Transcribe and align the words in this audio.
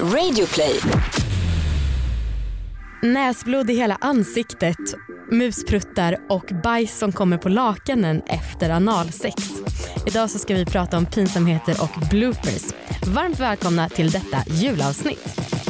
Radioplay. 0.00 0.80
Näsblod 3.02 3.70
i 3.70 3.74
hela 3.74 3.98
ansiktet, 4.00 4.78
muspruttar 5.30 6.16
och 6.28 6.50
bajs 6.62 6.98
som 6.98 7.12
kommer 7.12 7.38
på 7.38 7.48
lakanen 7.48 8.22
efter 8.26 8.70
analsex. 8.70 9.34
Idag 10.06 10.30
så 10.30 10.38
ska 10.38 10.54
vi 10.54 10.66
prata 10.66 10.98
om 10.98 11.06
pinsamheter 11.06 11.76
och 11.82 12.08
bloopers. 12.10 12.62
Varmt 13.06 13.40
välkomna 13.40 13.88
till 13.88 14.10
detta 14.10 14.38
julavsnitt. 14.46 15.63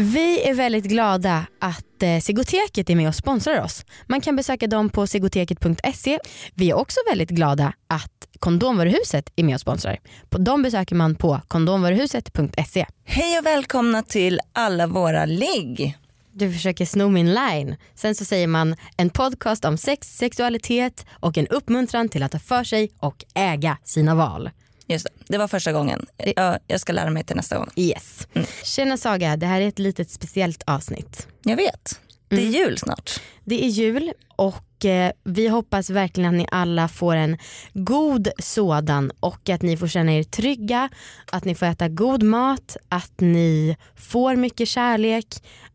Vi 0.00 0.48
är 0.48 0.54
väldigt 0.54 0.84
glada 0.84 1.46
att 1.58 2.02
eh, 2.02 2.18
Sigoteket 2.20 2.90
är 2.90 2.96
med 2.96 3.08
och 3.08 3.14
sponsrar 3.14 3.62
oss. 3.62 3.84
Man 4.06 4.20
kan 4.20 4.36
besöka 4.36 4.66
dem 4.66 4.90
på 4.90 5.06
sigoteket.se. 5.06 6.18
Vi 6.54 6.70
är 6.70 6.74
också 6.74 7.00
väldigt 7.10 7.30
glada 7.30 7.72
att 7.86 8.28
Kondomvaruhuset 8.38 9.32
är 9.36 9.44
med 9.44 9.54
och 9.54 9.60
sponsrar. 9.60 9.98
På 10.28 10.38
dem 10.38 10.62
besöker 10.62 10.94
man 10.94 11.14
på 11.14 11.40
kondomvaruhuset.se. 11.48 12.86
Hej 13.04 13.38
och 13.38 13.46
välkomna 13.46 14.02
till 14.02 14.40
alla 14.52 14.86
våra 14.86 15.24
ligg. 15.24 15.98
Du 16.32 16.52
försöker 16.52 16.86
sno 16.86 17.08
min 17.08 17.34
line. 17.34 17.76
Sen 17.94 18.14
så 18.14 18.24
säger 18.24 18.46
man 18.46 18.76
en 18.96 19.10
podcast 19.10 19.64
om 19.64 19.78
sex, 19.78 20.16
sexualitet 20.16 21.06
och 21.10 21.38
en 21.38 21.46
uppmuntran 21.46 22.08
till 22.08 22.22
att 22.22 22.32
ta 22.32 22.38
för 22.38 22.64
sig 22.64 22.90
och 22.98 23.24
äga 23.34 23.78
sina 23.84 24.14
val. 24.14 24.50
Just 24.88 25.04
det, 25.04 25.10
det 25.26 25.38
var 25.38 25.48
första 25.48 25.72
gången. 25.72 26.06
Jag, 26.36 26.58
jag 26.66 26.80
ska 26.80 26.92
lära 26.92 27.10
mig 27.10 27.24
till 27.24 27.36
nästa 27.36 27.58
gång. 27.58 27.70
Yes. 27.76 28.28
Tjena 28.64 28.96
Saga, 28.96 29.36
det 29.36 29.46
här 29.46 29.60
är 29.60 29.68
ett 29.68 29.78
litet 29.78 30.10
speciellt 30.10 30.62
avsnitt. 30.66 31.26
Jag 31.42 31.56
vet. 31.56 32.00
Det 32.28 32.36
är 32.36 32.50
jul 32.50 32.78
snart. 32.78 33.20
Det 33.44 33.64
är 33.64 33.68
jul 33.68 34.12
och 34.36 34.84
eh, 34.84 35.12
vi 35.24 35.48
hoppas 35.48 35.90
verkligen 35.90 36.28
att 36.28 36.38
ni 36.38 36.46
alla 36.50 36.88
får 36.88 37.14
en 37.16 37.38
god 37.72 38.28
sådan 38.38 39.12
och 39.20 39.48
att 39.48 39.62
ni 39.62 39.76
får 39.76 39.88
känna 39.88 40.12
er 40.12 40.22
trygga, 40.22 40.88
att 41.32 41.44
ni 41.44 41.54
får 41.54 41.66
äta 41.66 41.88
god 41.88 42.22
mat, 42.22 42.76
att 42.88 43.20
ni 43.20 43.76
får 43.96 44.36
mycket 44.36 44.68
kärlek, 44.68 45.26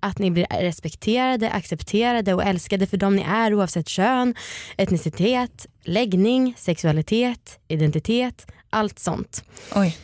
att 0.04 0.20
ni 0.20 0.32
blir 0.32 0.46
respekterade, 0.62 1.50
accepterade 1.52 2.34
och 2.34 2.44
älskade 2.44 2.88
för 2.88 2.98
dem 2.98 3.16
ni 3.16 3.22
är 3.22 3.54
oavsett 3.54 3.88
kön, 3.88 4.36
etnicitet, 4.78 5.68
läggning, 5.84 6.54
sexualitet, 6.58 7.60
identitet, 7.68 8.48
allt 8.70 9.00
sånt. 9.00 9.44
Oj. 9.76 9.98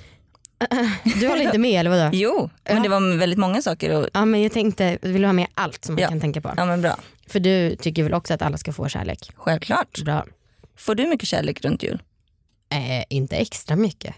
Du 1.20 1.27
håller 1.27 1.42
inte 1.42 1.58
med 1.58 1.80
eller 1.80 1.89
vadå? 1.89 2.09
Jo, 2.17 2.50
men 2.70 2.83
det 2.83 2.89
var 2.89 3.17
väldigt 3.17 3.39
många 3.39 3.61
saker. 3.61 3.95
Och, 3.97 4.08
Ja 4.14 4.25
men 4.25 4.42
jag 4.42 4.52
tänkte, 4.52 4.97
vill 5.02 5.22
du 5.22 5.27
ha 5.27 5.33
med 5.33 5.47
allt 5.53 5.86
som 5.86 5.95
man 5.95 6.02
Ja. 6.02 6.09
kan 6.09 6.20
tänka 6.20 6.42
på? 6.42 6.53
ja 6.58 6.66
men 6.66 6.81
bra. 6.81 6.95
För 7.27 7.39
du 7.39 7.75
tycker 7.75 8.03
väl 8.03 8.14
också 8.14 8.33
att 8.33 8.42
alla 8.42 8.58
ska 8.58 8.73
få 8.73 8.88
kärlek? 8.88 9.31
Självklart. 9.36 10.02
Bra. 10.03 10.25
Får 10.77 10.95
du 10.95 11.08
mycket 11.08 11.27
kärlek 11.27 11.61
runt 11.66 11.83
jul? 11.83 12.02
Eh, 12.72 13.03
inte 13.09 13.36
extra 13.36 13.75
mycket. 13.75 14.16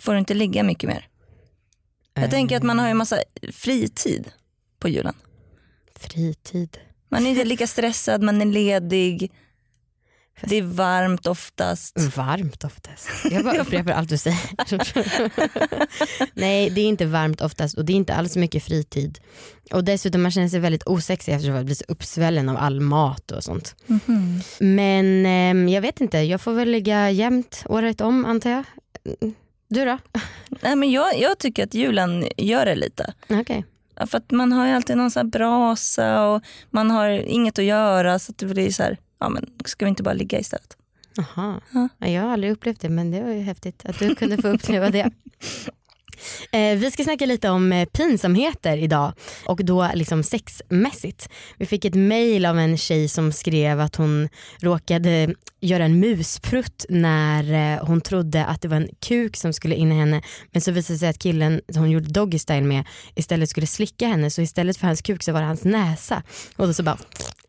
Får 0.00 0.12
du 0.12 0.18
inte 0.18 0.34
ligga 0.34 0.62
mycket 0.62 0.88
mer? 0.88 1.08
Jag 2.14 2.30
tänker 2.30 2.56
att 2.56 2.62
man 2.62 2.78
har 2.78 2.88
ju 2.88 2.94
massa 2.94 3.18
fritid 3.52 4.28
på 4.86 4.90
julen. 4.90 5.14
Fritid. 5.96 6.78
Man 7.08 7.26
är 7.26 7.30
inte 7.30 7.44
lika 7.44 7.66
stressad, 7.66 8.22
man 8.22 8.40
är 8.40 8.46
ledig. 8.46 9.32
Det 10.42 10.56
är 10.56 10.62
varmt 10.62 11.26
oftast. 11.26 12.16
Varmt 12.16 12.64
oftast. 12.64 13.08
Jag 13.30 13.44
bara 13.44 13.58
upprepar 13.62 13.92
allt 13.92 14.08
du 14.08 14.18
säger. 14.18 14.40
Nej 16.34 16.70
det 16.70 16.80
är 16.80 16.84
inte 16.84 17.06
varmt 17.06 17.40
oftast 17.40 17.78
och 17.78 17.84
det 17.84 17.92
är 17.92 17.94
inte 17.94 18.14
alls 18.14 18.36
mycket 18.36 18.64
fritid. 18.64 19.18
Och 19.72 19.84
dessutom 19.84 20.22
man 20.22 20.30
känner 20.30 20.48
sig 20.48 20.60
väldigt 20.60 20.86
osexig 20.86 21.32
eftersom 21.32 21.54
man 21.54 21.64
blir 21.64 21.74
så 21.74 21.84
uppsvällen 21.88 22.48
av 22.48 22.56
all 22.56 22.80
mat 22.80 23.30
och 23.30 23.44
sånt. 23.44 23.74
Mhm. 23.86 24.40
Men 24.60 25.26
ehm, 25.26 25.68
jag 25.68 25.82
vet 25.82 26.00
inte, 26.00 26.18
jag 26.18 26.40
får 26.40 26.52
väl 26.52 26.70
ligga 26.70 27.10
jämt 27.10 27.64
året 27.68 28.00
om 28.00 28.24
antar 28.24 28.50
jag. 28.50 28.64
Mm. 29.20 29.34
Du 29.68 29.84
då? 29.84 29.98
Nej, 30.62 30.76
men 30.76 30.90
jag, 30.90 31.18
jag 31.20 31.38
tycker 31.38 31.64
att 31.64 31.74
julen 31.74 32.28
gör 32.36 32.66
det 32.66 32.74
lite. 32.74 33.14
Okej. 33.28 33.64
För 34.06 34.18
att 34.18 34.30
man 34.30 34.52
har 34.52 34.66
ju 34.66 34.72
alltid 34.72 34.96
någon 34.96 35.10
här 35.14 35.24
brasa 35.24 36.26
och 36.26 36.42
man 36.70 36.90
har 36.90 37.08
inget 37.08 37.58
att 37.58 37.64
göra 37.64 38.18
så 38.18 38.32
att 38.32 38.38
det 38.38 38.46
blir 38.46 38.70
så 38.70 38.82
här, 38.82 38.98
ja 39.18 39.28
men 39.28 39.50
ska 39.64 39.84
vi 39.84 39.88
inte 39.88 40.02
bara 40.02 40.14
ligga 40.14 40.38
istället? 40.40 40.76
Jaha. 41.16 41.60
Ja. 41.72 41.88
Ja, 41.98 42.06
Jag 42.08 42.22
har 42.22 42.30
aldrig 42.30 42.52
upplevt 42.52 42.80
det 42.80 42.88
men 42.88 43.10
det 43.10 43.22
var 43.22 43.30
ju 43.30 43.40
häftigt 43.40 43.86
att 43.86 43.98
du 43.98 44.14
kunde 44.14 44.42
få 44.42 44.48
uppleva 44.48 44.90
det. 44.90 45.10
Eh, 46.52 46.78
vi 46.78 46.90
ska 46.90 47.04
snacka 47.04 47.26
lite 47.26 47.48
om 47.48 47.72
eh, 47.72 47.88
pinsamheter 47.88 48.76
idag 48.76 49.12
och 49.46 49.64
då 49.64 49.90
liksom 49.94 50.22
sexmässigt. 50.22 51.28
Vi 51.58 51.66
fick 51.66 51.84
ett 51.84 51.94
mail 51.94 52.46
av 52.46 52.58
en 52.58 52.76
tjej 52.76 53.08
som 53.08 53.32
skrev 53.32 53.80
att 53.80 53.96
hon 53.96 54.28
råkade 54.60 55.34
göra 55.60 55.84
en 55.84 56.00
musprutt 56.00 56.84
när 56.88 57.74
eh, 57.74 57.86
hon 57.86 58.00
trodde 58.00 58.44
att 58.44 58.62
det 58.62 58.68
var 58.68 58.76
en 58.76 58.88
kuk 59.00 59.36
som 59.36 59.52
skulle 59.52 59.74
in 59.74 59.92
i 59.92 59.94
henne 59.94 60.22
men 60.52 60.62
så 60.62 60.70
visade 60.70 60.94
det 60.94 60.98
sig 60.98 61.08
att 61.08 61.18
killen 61.18 61.60
hon 61.74 61.90
gjorde 61.90 62.08
doggy 62.08 62.38
style 62.38 62.66
med 62.66 62.84
istället 63.14 63.50
skulle 63.50 63.66
slicka 63.66 64.06
henne 64.06 64.30
så 64.30 64.42
istället 64.42 64.76
för 64.76 64.86
hans 64.86 65.02
kuk 65.02 65.22
så 65.22 65.32
var 65.32 65.40
det 65.40 65.46
hans 65.46 65.64
näsa 65.64 66.22
och 66.56 66.66
då 66.66 66.74
så 66.74 66.82
bara 66.82 66.98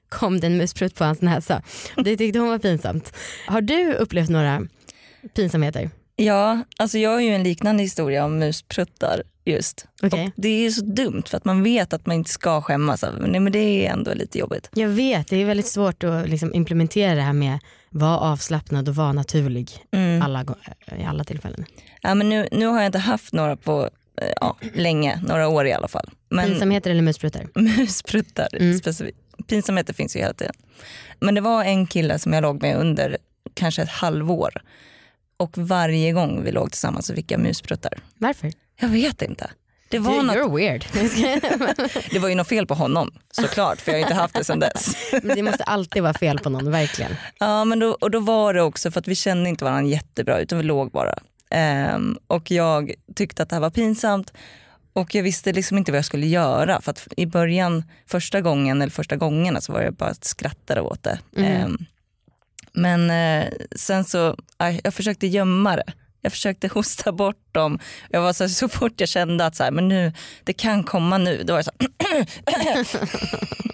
kom 0.10 0.40
det 0.40 0.48
en 0.48 0.58
musprutt 0.58 0.96
på 0.96 1.04
hans 1.04 1.22
näsa. 1.22 1.62
Det 1.96 2.18
tyckte 2.18 2.40
hon 2.40 2.50
var 2.50 2.60
pinsamt. 2.60 3.14
Har 3.48 3.62
du 3.62 3.94
upplevt 3.94 4.30
några 4.30 4.68
pinsamheter? 5.36 5.90
Ja, 6.20 6.60
alltså 6.78 6.98
jag 6.98 7.10
har 7.10 7.20
ju 7.20 7.30
en 7.30 7.44
liknande 7.44 7.84
historia 7.84 8.26
om 8.26 8.40
muspruttar 8.40 9.24
just. 9.46 9.88
Och 10.04 10.10
det 10.36 10.50
är 10.50 10.60
ju 10.62 10.72
så 10.72 10.86
dumt 10.86 11.24
för 11.28 11.38
att 11.38 11.46
man 11.46 11.64
vet 11.64 11.94
att 11.94 12.06
man 12.06 12.16
inte 12.16 12.30
ska 12.30 12.62
skämmas. 12.62 13.04
Nej, 13.22 13.40
men 13.40 13.52
det 13.52 13.60
är 13.88 13.92
ändå 13.92 14.14
lite 14.14 14.40
jobbigt. 14.40 14.70
Jag 14.74 14.88
vet, 14.90 15.28
det 15.28 15.42
är 15.42 15.46
väldigt 15.46 15.68
svårt 15.68 16.04
att 16.04 16.30
liksom 16.30 16.54
implementera 16.54 17.16
det 17.16 17.22
här 17.22 17.34
med 17.34 17.60
vara 17.90 18.18
avslappnad 18.20 18.90
och 18.90 18.96
vara 18.96 19.12
naturlig 19.14 19.72
Mm. 19.92 20.22
alla, 20.22 20.46
i 21.00 21.04
alla 21.04 21.24
tillfällen. 21.24 21.66
Ja, 22.02 22.16
men 22.16 22.30
nu, 22.30 22.48
nu 22.52 22.66
har 22.66 22.78
jag 22.78 22.86
inte 22.86 23.00
haft 23.00 23.34
några 23.34 23.56
på 23.56 23.90
eh, 24.22 24.28
ja, 24.42 24.58
länge, 24.74 25.22
några 25.28 25.48
år 25.48 25.68
i 25.68 25.74
alla 25.74 25.88
fall. 25.88 26.10
Men 26.30 26.46
Pinsamheter 26.48 26.92
eller 26.92 27.02
muspruttar? 27.02 27.48
muspruttar 27.56 28.48
Mm. 28.54 28.78
specifikt. 28.78 29.18
Pinsamheter 29.48 29.94
finns 29.94 30.16
ju 30.16 30.20
hela 30.20 30.34
tiden. 30.34 30.54
Men 31.20 31.36
det 31.36 31.42
var 31.42 31.64
en 31.64 31.88
kille 31.88 32.20
som 32.20 32.34
jag 32.34 32.42
låg 32.42 32.62
med 32.62 32.78
under 32.78 33.18
kanske 33.54 33.82
ett 33.82 33.90
halvår. 33.90 34.62
Och 35.38 35.58
varje 35.58 36.12
gång 36.12 36.44
vi 36.44 36.52
låg 36.52 36.72
tillsammans 36.72 37.06
så 37.06 37.14
fick 37.14 37.32
jag 37.32 37.40
muspruttar. 37.40 37.94
Varför? 38.18 38.52
Jag 38.80 38.90
vet 38.90 39.22
inte. 39.22 39.52
Det 39.90 40.00
var, 40.00 40.24
något, 40.24 40.36
You're 40.36 40.56
weird. 40.56 40.86
det 42.12 42.20
var 42.20 42.30
ju 42.30 42.36
något 42.36 42.48
fel 42.48 42.68
på 42.68 42.74
honom 42.74 43.12
såklart 43.32 43.82
för 43.82 43.92
jag 43.92 43.98
har 43.98 44.02
inte 44.02 44.14
haft 44.14 44.34
det 44.34 44.44
sedan 44.44 44.60
dess. 44.60 44.96
Men 45.24 45.36
det 45.36 45.44
måste 45.44 45.64
alltid 45.64 46.04
vara 46.04 46.14
fel 46.14 46.40
på 46.40 46.50
någon, 46.50 46.72
verkligen. 46.72 47.16
Ja 47.40 47.66
men 47.66 47.80
då, 47.80 47.98
och 48.02 48.12
då 48.12 48.20
var 48.20 48.54
det 48.54 48.62
också 48.62 48.92
för 48.92 49.00
att 49.00 49.08
vi 49.08 49.16
kände 49.16 49.50
inte 49.50 49.66
varandra 49.66 49.92
jättebra 49.92 50.40
utan 50.40 50.58
vi 50.58 50.64
låg 50.64 50.92
bara. 50.92 51.20
Ehm, 51.50 52.18
och 52.28 52.52
jag 52.52 52.94
tyckte 53.16 53.44
att 53.44 53.50
det 53.50 53.56
här 53.56 53.62
var 53.62 53.70
pinsamt 53.70 54.34
och 54.94 55.16
jag 55.16 55.24
visste 55.24 55.54
liksom 55.54 55.78
inte 55.78 55.92
vad 55.92 55.98
jag 55.98 56.06
skulle 56.06 56.28
göra 56.28 56.82
för 56.82 56.92
att 56.92 57.08
i 57.18 57.26
början, 57.26 57.84
första 58.10 58.42
gången 58.42 58.82
eller 58.82 58.92
första 58.92 59.16
gångerna 59.16 59.62
så 59.62 59.74
var 59.74 59.82
jag 59.82 59.94
bara 59.94 60.10
att 60.10 60.26
skratta 60.26 60.82
åt 60.82 61.04
det. 61.04 61.20
Mm. 61.36 61.52
Ehm, 61.52 61.86
men 62.78 63.10
eh, 63.10 63.54
sen 63.76 64.04
så, 64.06 64.38
aj, 64.58 64.82
jag 64.84 64.94
försökte 64.94 65.28
gömma 65.28 65.76
det. 65.76 65.94
Jag 66.22 66.32
försökte 66.32 66.68
hosta 66.74 67.12
bort 67.12 67.54
dem. 67.54 67.80
Jag 68.10 68.22
var 68.22 68.34
så, 68.34 68.44
här, 68.44 68.50
så 68.50 68.70
fort 68.70 68.94
jag 69.00 69.10
kände 69.10 69.46
att 69.46 69.56
så 69.56 69.64
här, 69.64 69.72
men 69.72 69.88
nu, 69.88 70.14
det 70.44 70.54
kan 70.54 70.84
komma 70.84 71.18
nu, 71.18 71.44
då 71.44 71.54
var 71.54 71.58
jag 71.58 71.66
så 71.66 71.72
här, 72.00 72.26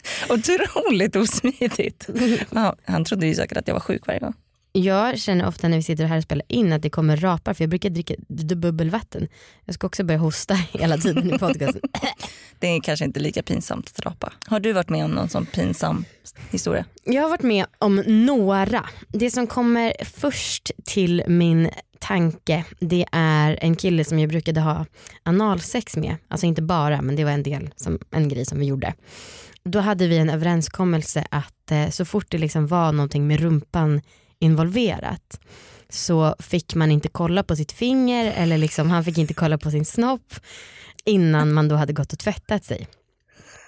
Otroligt 0.28 1.16
osmidigt. 1.16 2.08
Ja, 2.50 2.76
han 2.84 3.04
trodde 3.04 3.26
ju 3.26 3.34
säkert 3.34 3.58
att 3.58 3.68
jag 3.68 3.74
var 3.74 3.80
sjuk 3.80 4.06
varje 4.06 4.20
gång. 4.20 4.34
Jag 4.72 5.18
känner 5.18 5.46
ofta 5.46 5.68
när 5.68 5.76
vi 5.76 5.82
sitter 5.82 6.04
här 6.04 6.16
och 6.16 6.22
spelar 6.22 6.44
in 6.48 6.72
att 6.72 6.82
det 6.82 6.90
kommer 6.90 7.16
rapar 7.16 7.54
för 7.54 7.64
jag 7.64 7.70
brukar 7.70 7.90
dricka 7.90 8.14
bubbelvatten. 8.56 9.28
Jag 9.64 9.74
ska 9.74 9.86
också 9.86 10.04
börja 10.04 10.20
hosta 10.20 10.54
hela 10.72 10.98
tiden 10.98 11.34
i 11.34 11.38
podcasten. 11.38 11.80
Det 12.58 12.66
är 12.66 12.80
kanske 12.80 13.04
inte 13.04 13.20
lika 13.20 13.42
pinsamt 13.42 13.92
att 13.96 14.06
rapa. 14.06 14.32
Har 14.46 14.60
du 14.60 14.72
varit 14.72 14.88
med 14.88 15.04
om 15.04 15.10
någon 15.10 15.28
sån 15.28 15.46
pinsam 15.46 16.04
historia? 16.50 16.84
Jag 17.04 17.22
har 17.22 17.28
varit 17.28 17.42
med 17.42 17.66
om 17.78 17.96
några. 18.06 18.88
Det 19.08 19.30
som 19.30 19.46
kommer 19.46 19.92
först 20.04 20.70
till 20.84 21.24
min 21.26 21.70
tanke 21.98 22.64
det 22.80 23.06
är 23.12 23.58
en 23.60 23.76
kille 23.76 24.04
som 24.04 24.18
jag 24.18 24.28
brukade 24.28 24.60
ha 24.60 24.86
analsex 25.22 25.96
med. 25.96 26.16
Alltså 26.28 26.46
inte 26.46 26.62
bara 26.62 27.02
men 27.02 27.16
det 27.16 27.24
var 27.24 27.32
en 27.32 27.42
del, 27.42 27.70
som, 27.76 27.98
en 28.10 28.28
grej 28.28 28.44
som 28.46 28.58
vi 28.58 28.66
gjorde. 28.66 28.94
Då 29.64 29.78
hade 29.78 30.08
vi 30.08 30.18
en 30.18 30.30
överenskommelse 30.30 31.26
att 31.30 31.70
eh, 31.70 31.88
så 31.88 32.04
fort 32.04 32.30
det 32.30 32.38
liksom 32.38 32.66
var 32.66 32.92
någonting 32.92 33.26
med 33.26 33.40
rumpan 33.40 34.00
involverat 34.40 35.40
så 35.88 36.36
fick 36.38 36.74
man 36.74 36.90
inte 36.90 37.08
kolla 37.08 37.42
på 37.42 37.56
sitt 37.56 37.72
finger 37.72 38.32
eller 38.36 38.58
liksom, 38.58 38.90
han 38.90 39.04
fick 39.04 39.18
inte 39.18 39.34
kolla 39.34 39.58
på 39.58 39.70
sin 39.70 39.84
snopp 39.84 40.34
innan 41.04 41.52
man 41.52 41.68
då 41.68 41.76
hade 41.76 41.92
gått 41.92 42.12
och 42.12 42.18
tvättat 42.18 42.64
sig. 42.64 42.86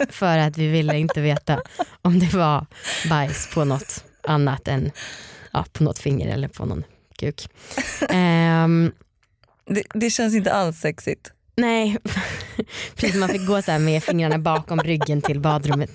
För 0.08 0.38
att 0.38 0.58
vi 0.58 0.68
ville 0.68 0.98
inte 0.98 1.20
veta 1.20 1.62
om 2.02 2.18
det 2.18 2.34
var 2.34 2.66
bajs 3.08 3.50
på 3.54 3.64
något 3.64 4.04
annat 4.22 4.68
än 4.68 4.90
ja, 5.52 5.64
på 5.72 5.84
något 5.84 5.98
finger 5.98 6.28
eller 6.34 6.48
på 6.48 6.64
någon 6.66 6.84
kuk. 7.18 7.48
Ehm, 8.08 8.92
Det, 9.66 9.82
det 9.94 10.10
känns 10.10 10.34
inte 10.34 10.52
alls 10.52 10.80
sexigt. 10.80 11.32
Nej, 11.56 11.96
precis 12.96 13.16
man 13.16 13.28
fick 13.28 13.46
gå 13.46 13.62
så 13.62 13.70
här 13.72 13.78
med 13.78 14.04
fingrarna 14.04 14.38
bakom 14.38 14.80
ryggen 14.80 15.22
till 15.22 15.40
badrummet. 15.40 15.90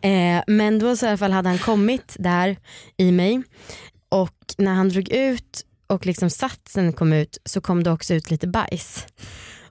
Eh, 0.00 0.42
men 0.46 0.78
då 0.78 0.96
så 0.96 1.06
i 1.06 1.08
alla 1.08 1.18
fall 1.18 1.32
hade 1.32 1.48
han 1.48 1.58
kommit 1.58 2.16
där 2.18 2.56
i 2.96 3.12
mig 3.12 3.42
och 4.10 4.54
när 4.58 4.74
han 4.74 4.88
drog 4.88 5.08
ut 5.08 5.66
och 5.86 6.06
liksom 6.06 6.30
satsen 6.30 6.92
kom 6.92 7.12
ut 7.12 7.38
så 7.44 7.60
kom 7.60 7.82
det 7.82 7.90
också 7.90 8.14
ut 8.14 8.30
lite 8.30 8.46
bajs. 8.46 9.06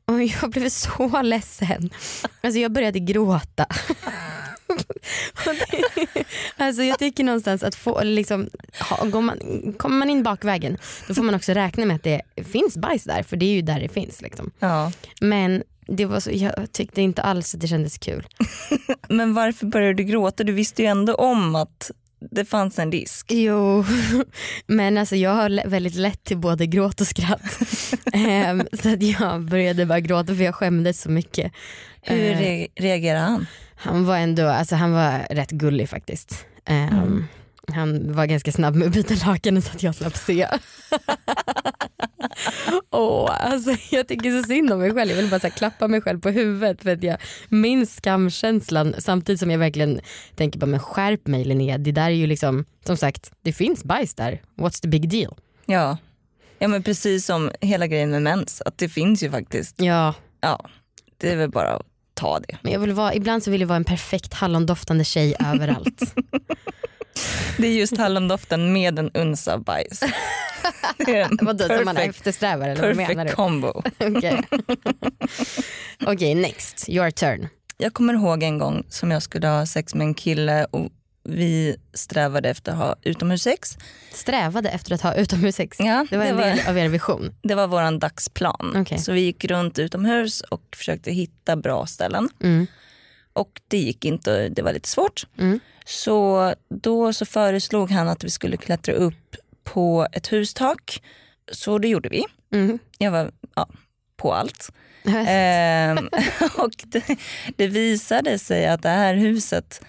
Och 0.06 0.24
jag 0.24 0.52
blev 0.52 0.70
så 0.70 1.22
ledsen. 1.22 1.90
Alltså 2.42 2.60
jag 2.60 2.72
började 2.72 3.00
gråta. 3.00 3.66
Alltså 6.58 6.84
jag 6.84 7.00
tycker 7.00 7.24
någonstans 7.24 7.64
att 7.64 7.76
få, 7.76 8.04
liksom, 8.04 8.50
ha, 8.90 9.06
går 9.06 9.22
man, 9.22 9.40
kommer 9.78 9.98
man 9.98 10.10
in 10.10 10.24
bakvägen 10.24 10.78
då 11.08 11.14
får 11.14 11.24
man 11.24 11.36
också 11.36 11.52
räkna 11.52 11.86
med 11.86 11.96
att 11.96 12.04
det 12.04 12.22
finns 12.44 12.78
bajs 12.78 13.04
där 13.04 13.24
för 13.24 13.38
det 13.38 13.46
är 13.46 13.54
ju 13.54 13.62
där 13.62 13.80
det 13.80 13.90
finns. 13.90 14.22
Liksom. 14.22 14.52
Ja. 14.60 14.92
Men 15.22 15.64
det 15.88 16.06
var 16.06 16.20
så, 16.20 16.30
jag 16.34 16.72
tyckte 16.72 17.02
inte 17.02 17.22
alls 17.22 17.56
att 17.56 17.62
det 17.62 17.68
kändes 17.68 17.98
kul. 17.98 18.28
Men 19.10 19.34
varför 19.34 19.66
började 19.66 19.94
du 19.94 20.04
gråta? 20.04 20.44
Du 20.44 20.52
visste 20.54 20.82
ju 20.82 20.88
ändå 20.88 21.16
om 21.16 21.56
att 21.56 21.92
det 22.32 22.46
fanns 22.46 22.80
en 22.80 22.92
risk. 22.92 23.26
Jo, 23.32 23.86
men 24.68 24.98
alltså 24.98 25.16
jag 25.16 25.32
har 25.32 25.68
väldigt 25.70 25.96
lätt 25.96 26.24
till 26.24 26.38
både 26.38 26.66
gråt 26.66 27.02
och 27.02 27.08
skratt. 27.08 27.60
Ehm, 28.14 28.68
så 28.84 28.94
att 28.94 29.04
jag 29.04 29.46
började 29.46 29.86
bara 29.86 30.00
gråta 30.00 30.36
för 30.36 30.44
jag 30.44 30.56
skämdes 30.56 31.02
så 31.02 31.10
mycket. 31.10 31.52
Hur 32.02 32.32
Eh, 32.32 32.38
re- 32.40 32.68
reagerade 32.76 33.20
han? 33.26 33.46
Han 33.76 34.06
var 34.06 34.18
ändå, 34.18 34.48
alltså 34.48 34.76
han 34.76 34.92
var 34.92 35.20
rätt 35.30 35.52
gullig 35.52 35.90
faktiskt. 35.90 36.46
Ehm, 36.66 36.90
Mm. 36.90 37.28
Han 37.74 38.14
var 38.16 38.26
ganska 38.26 38.52
snabb 38.52 38.76
med 38.76 38.88
att 38.88 38.94
byta 38.94 39.14
lakan 39.30 39.62
så 39.62 39.72
att 39.72 39.84
jag 39.84 39.96
slapp 39.96 40.16
se. 40.18 40.48
Åh, 42.92 43.52
alltså 43.52 43.76
jag 43.92 44.08
tycker 44.08 44.42
så 44.42 44.48
synd 44.48 44.74
om 44.74 44.80
mig 44.80 44.94
själv. 44.94 45.10
Jag 45.10 45.18
vill 45.18 45.30
bara 45.30 45.50
klappa 45.50 45.88
mig 45.88 46.02
själv 46.02 46.22
på 46.22 46.30
huvudet 46.30 46.84
för 46.84 46.90
att 46.90 47.04
jag 47.04 47.18
minns 47.50 47.96
skamkänslan 47.96 48.96
samtidigt 48.98 49.40
som 49.40 49.52
jag 49.52 49.60
verkligen 49.60 50.00
tänker 50.36 50.60
bara 50.60 50.66
men 50.66 50.80
skärp 50.80 51.28
mig 51.28 51.44
Linnea. 51.46 51.78
Det 51.78 51.92
där 51.92 52.06
är 52.06 52.10
ju 52.10 52.28
liksom, 52.28 52.66
som 52.86 52.98
sagt, 52.98 53.32
det 53.42 53.54
finns 53.54 53.84
bajs 53.84 54.16
där. 54.16 54.42
What's 54.58 54.82
the 54.82 54.88
big 54.88 55.10
deal? 55.10 55.36
Ja. 55.66 55.98
ja 56.60 56.68
men 56.68 56.84
precis 56.84 57.26
som 57.26 57.52
hela 57.62 57.88
grejen 57.88 58.10
med 58.10 58.22
mens, 58.22 58.62
att 58.66 58.78
det 58.78 58.90
finns 58.90 59.24
ju 59.24 59.32
faktiskt. 59.32 59.82
Ja, 59.82 60.14
Ja, 60.42 60.66
det 61.18 61.32
är 61.32 61.36
väl 61.36 61.50
bara 61.50 61.76
att 61.76 61.86
ta 62.14 62.40
det. 62.40 62.58
men 62.62 62.74
jag 62.74 62.80
vill 62.80 62.92
vara, 62.94 63.14
ibland 63.14 63.44
så 63.44 63.52
vill 63.52 63.62
jag 63.62 63.68
vara 63.68 63.76
en 63.78 63.84
perfekt 63.84 64.34
hallondoftande 64.34 65.04
tjej 65.04 65.36
överallt. 65.40 66.16
Det 67.58 67.68
är 67.68 67.72
just 67.72 67.98
hallondoften 67.98 68.74
med 68.74 69.00
en 69.00 69.12
uns 69.14 69.48
av 69.48 69.64
bajs. 69.64 70.00
Det 70.98 71.30
Vadå 71.42 71.64
som 71.68 71.86
man 71.86 71.96
perfect, 71.96 72.16
eftersträvar 72.16 72.70
eller 72.70 72.82
vad 72.88 72.96
menar 72.96 73.14
perfect 73.16 73.30
du? 73.32 73.36
combo. 73.36 73.68
Okej, 74.00 74.42
Okej, 76.06 76.36
next, 76.36 76.90
your 76.90 77.12
turn. 77.12 77.48
Jag 77.78 77.94
kommer 77.94 78.14
ihåg 78.14 78.44
en 78.44 78.58
gång 78.58 78.84
som 78.90 79.12
jag 79.12 79.24
skulle 79.24 79.48
ha 79.48 79.66
sex 79.66 79.96
med 79.96 80.06
en 80.06 80.14
kille 80.14 80.66
och 80.72 80.90
vi 81.24 81.76
strävade 81.94 82.50
efter 82.50 82.72
att 82.72 82.78
ha 82.78 82.96
utomhussex. 83.04 83.78
Strävade 84.14 84.70
efter 84.70 84.96
att 84.96 85.02
ha 85.02 85.14
utomhussex. 85.16 85.78
Ja, 85.80 86.06
Det 86.10 86.18
var 86.18 86.26
en 86.26 86.38
del 86.38 86.60
av 86.68 86.78
er 86.78 86.88
vision. 86.90 87.34
det 87.44 87.56
var 87.56 87.68
våran 87.68 88.00
dagsplan. 88.00 88.74
Okej. 88.78 88.98
Så 89.00 89.12
vi 89.12 89.22
gick 89.22 89.46
runt 89.46 89.80
utomhus 89.80 90.42
och 90.42 90.62
försökte 90.76 91.12
hitta 91.12 91.56
bra 91.56 91.86
ställen. 91.86 92.30
Mm. 92.44 92.68
Och 93.34 93.62
det 93.68 93.78
gick 93.78 94.06
inte, 94.06 94.50
det 94.50 94.62
var 94.62 94.74
lite 94.74 94.90
svårt. 94.90 95.28
Mm. 95.38 95.60
Så 95.86 96.54
då 96.70 97.14
så 97.14 97.26
föreslog 97.26 97.92
han 97.92 98.10
att 98.10 98.24
vi 98.24 98.30
skulle 98.30 98.58
klättra 98.58 98.94
upp 98.94 99.36
på 99.74 100.08
ett 100.12 100.32
hustak. 100.32 101.04
Så 101.52 101.78
det 101.78 101.88
gjorde 101.88 102.10
vi. 102.10 102.26
Mm. 102.54 102.80
Jag 102.98 103.12
var 103.12 103.32
ja, 103.56 103.70
på 104.18 104.34
allt. 104.34 104.70
Ehm, 105.06 105.98
och 106.58 106.72
det, 106.86 107.04
det 107.56 107.68
visade 107.68 108.40
sig 108.40 108.68
att 108.68 108.82
det 108.82 108.90
här 108.90 109.14
huset 109.14 109.82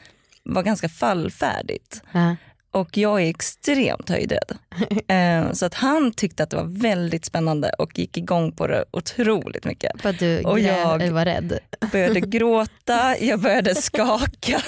var 0.42 0.62
ganska 0.62 0.88
fallfärdigt. 0.88 2.02
Ja. 2.12 2.36
Och 2.70 2.96
jag 2.96 3.22
är 3.22 3.30
extremt 3.30 4.08
höjdrädd. 4.08 4.58
Ehm, 5.08 5.54
så 5.54 5.66
att 5.66 5.74
han 5.74 6.12
tyckte 6.12 6.42
att 6.42 6.50
det 6.50 6.56
var 6.56 6.80
väldigt 6.80 7.24
spännande 7.24 7.70
och 7.78 7.98
gick 7.98 8.16
igång 8.16 8.52
på 8.52 8.66
det 8.66 8.84
otroligt 8.90 9.64
mycket. 9.64 10.02
För 10.02 10.08
att 10.10 10.18
du 10.18 10.40
Och 10.42 10.60
jag- 10.60 11.10
var 11.10 11.24
rädd. 11.24 11.58
började 11.92 12.20
gråta, 12.20 13.18
jag 13.20 13.40
började 13.40 13.74
skaka. 13.74 14.62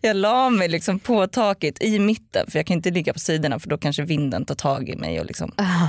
Jag 0.00 0.16
la 0.16 0.50
mig 0.50 0.68
liksom 0.68 0.98
på 0.98 1.26
taket 1.26 1.82
i 1.82 1.98
mitten 1.98 2.50
för 2.50 2.58
jag 2.58 2.66
kan 2.66 2.76
inte 2.76 2.90
ligga 2.90 3.12
på 3.12 3.18
sidorna 3.18 3.58
för 3.58 3.68
då 3.68 3.78
kanske 3.78 4.02
vinden 4.02 4.44
tar 4.44 4.54
tag 4.54 4.88
i 4.88 4.96
mig. 4.96 5.20
Och 5.20 5.26
liksom 5.26 5.52
Ah. 5.56 5.88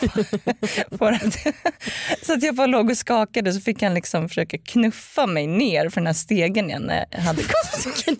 så 2.22 2.32
att 2.32 2.42
jag 2.42 2.54
bara 2.54 2.66
låg 2.66 2.90
och 2.90 2.96
skakade 2.96 3.52
så 3.52 3.60
fick 3.60 3.82
han 3.82 3.94
liksom 3.94 4.28
försöka 4.28 4.58
knuffa 4.58 5.26
mig 5.26 5.46
ner 5.46 5.88
för 5.88 6.00
den 6.00 6.06
här 6.06 6.14
stegen 6.14 6.70
jag 6.70 6.82
när 6.82 7.04
jag 7.10 7.18
hade 7.18 7.42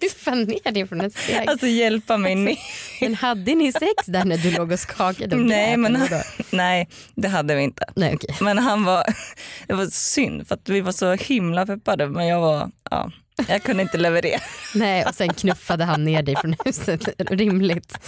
du 0.00 0.08
fan 0.10 0.42
ner 0.42 0.72
dig 0.72 0.86
från 0.86 1.00
ett 1.00 1.14
steg? 1.16 1.48
Alltså 1.48 1.66
hjälpa 1.66 2.16
mig 2.16 2.34
ner. 2.34 2.56
Men 3.00 3.14
hade 3.14 3.54
ni 3.54 3.72
sex 3.72 4.06
där 4.06 4.24
när 4.24 4.36
du 4.38 4.49
låg 4.50 4.72
och 4.72 4.78
skakade? 4.80 5.36
och 5.36 5.42
Nej, 5.42 5.76
men 5.76 5.96
han, 5.96 6.08
nej 6.50 6.88
det 7.14 7.28
hade 7.28 7.54
vi 7.54 7.62
inte. 7.62 7.84
Nej 7.96 8.14
okej. 8.14 8.36
Men 8.40 8.58
han 8.58 8.84
var, 8.84 9.04
det 9.66 9.74
var 9.74 9.86
synd 9.86 10.48
för 10.48 10.54
att 10.54 10.68
vi 10.68 10.80
var 10.80 10.92
så 10.92 11.12
himla 11.12 11.66
peppade 11.66 12.08
men 12.08 12.26
jag 12.26 12.40
var, 12.40 12.70
ja, 12.90 13.10
jag 13.48 13.62
kunde 13.62 13.82
inte 13.82 13.98
leverera. 13.98 14.40
Nej 14.74 15.04
och 15.06 15.14
sen 15.14 15.34
knuffade 15.34 15.84
han 15.84 16.04
ner 16.04 16.22
dig 16.22 16.36
från 16.36 16.54
huset. 16.64 17.08
Rimligt. 17.18 17.98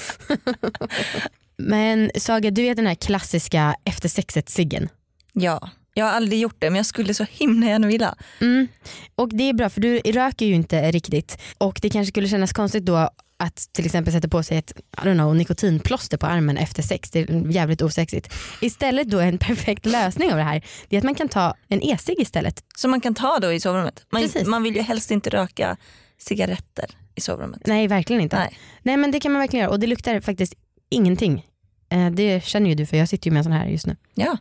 Men 1.57 2.11
Saga 2.17 2.51
du 2.51 2.63
vet 2.63 2.77
den 2.77 2.87
här 2.87 2.95
klassiska 2.95 3.75
efter 3.85 4.09
sexet-ciggen? 4.09 4.89
Ja, 5.33 5.71
jag 5.95 6.05
har 6.05 6.13
aldrig 6.13 6.41
gjort 6.41 6.57
det 6.59 6.71
men 6.71 6.77
jag 6.77 6.87
skulle 6.87 7.15
så 7.15 7.27
himla 7.31 7.67
gärna 7.67 7.87
vilja. 7.87 8.15
Mm. 8.41 8.69
Och 9.15 9.29
det 9.29 9.49
är 9.49 9.53
bra 9.53 9.71
för 9.71 9.81
du 9.81 9.99
röker 9.99 10.47
ju 10.47 10.55
inte 10.55 10.91
riktigt 10.93 11.39
och 11.59 11.79
det 11.83 11.91
kanske 11.91 12.11
skulle 12.13 12.29
kännas 12.29 12.53
konstigt 12.53 12.85
då 12.85 13.11
att 13.37 13.69
till 13.73 13.87
exempel 13.87 14.13
sätta 14.13 14.29
på 14.29 14.43
sig 14.43 14.59
ett 14.59 14.73
I 14.79 15.01
don't 15.01 15.15
know, 15.15 15.37
nikotinplåster 15.37 16.17
på 16.17 16.27
armen 16.27 16.57
efter 16.57 16.83
sex. 16.83 17.11
Det 17.11 17.19
är 17.21 17.51
jävligt 17.53 17.83
osexigt. 17.83 18.35
Istället 18.61 19.11
då 19.11 19.21
en 19.21 19.39
perfekt 19.49 19.87
lösning 19.87 20.31
av 20.31 20.37
det 20.37 20.43
här 20.45 20.63
det 20.89 20.97
är 20.97 20.99
att 20.99 21.05
man 21.05 21.15
kan 21.15 21.29
ta 21.29 21.55
en 21.69 21.83
e-cigg 21.83 22.21
istället. 22.21 22.65
Som 22.77 22.91
man 22.91 23.01
kan 23.01 23.15
ta 23.15 23.39
då 23.39 23.53
i 23.53 23.61
sovrummet. 23.61 24.07
Man, 24.13 24.23
Precis. 24.23 24.47
man 24.49 24.63
vill 24.63 24.77
ju 24.77 24.83
helst 24.83 25.11
inte 25.11 25.31
röka 25.31 25.77
cigaretter 26.19 26.87
i 27.15 27.21
sovrummet. 27.21 27.61
Nej 27.67 27.89
verkligen 27.89 28.23
inte. 28.23 28.37
Nej. 28.37 28.59
Nej 28.83 28.97
men 28.97 29.11
det 29.11 29.21
kan 29.21 29.33
man 29.33 29.41
verkligen 29.41 29.63
göra 29.63 29.73
och 29.73 29.81
det 29.81 29.87
luktar 29.87 30.21
faktiskt 30.21 30.55
ingenting. 30.91 31.47
Eh, 31.89 32.11
Det 32.11 32.45
känner 32.45 32.69
ju 32.71 32.75
du 32.75 32.87
för 32.87 32.97
jag 32.97 33.09
sitter 33.09 33.27
ju 33.27 33.33
med 33.33 33.39
en 33.41 33.45
sån 33.45 33.53
här 33.53 33.67
just 33.67 33.87
nu. 33.87 33.97
Ja, 34.15 34.37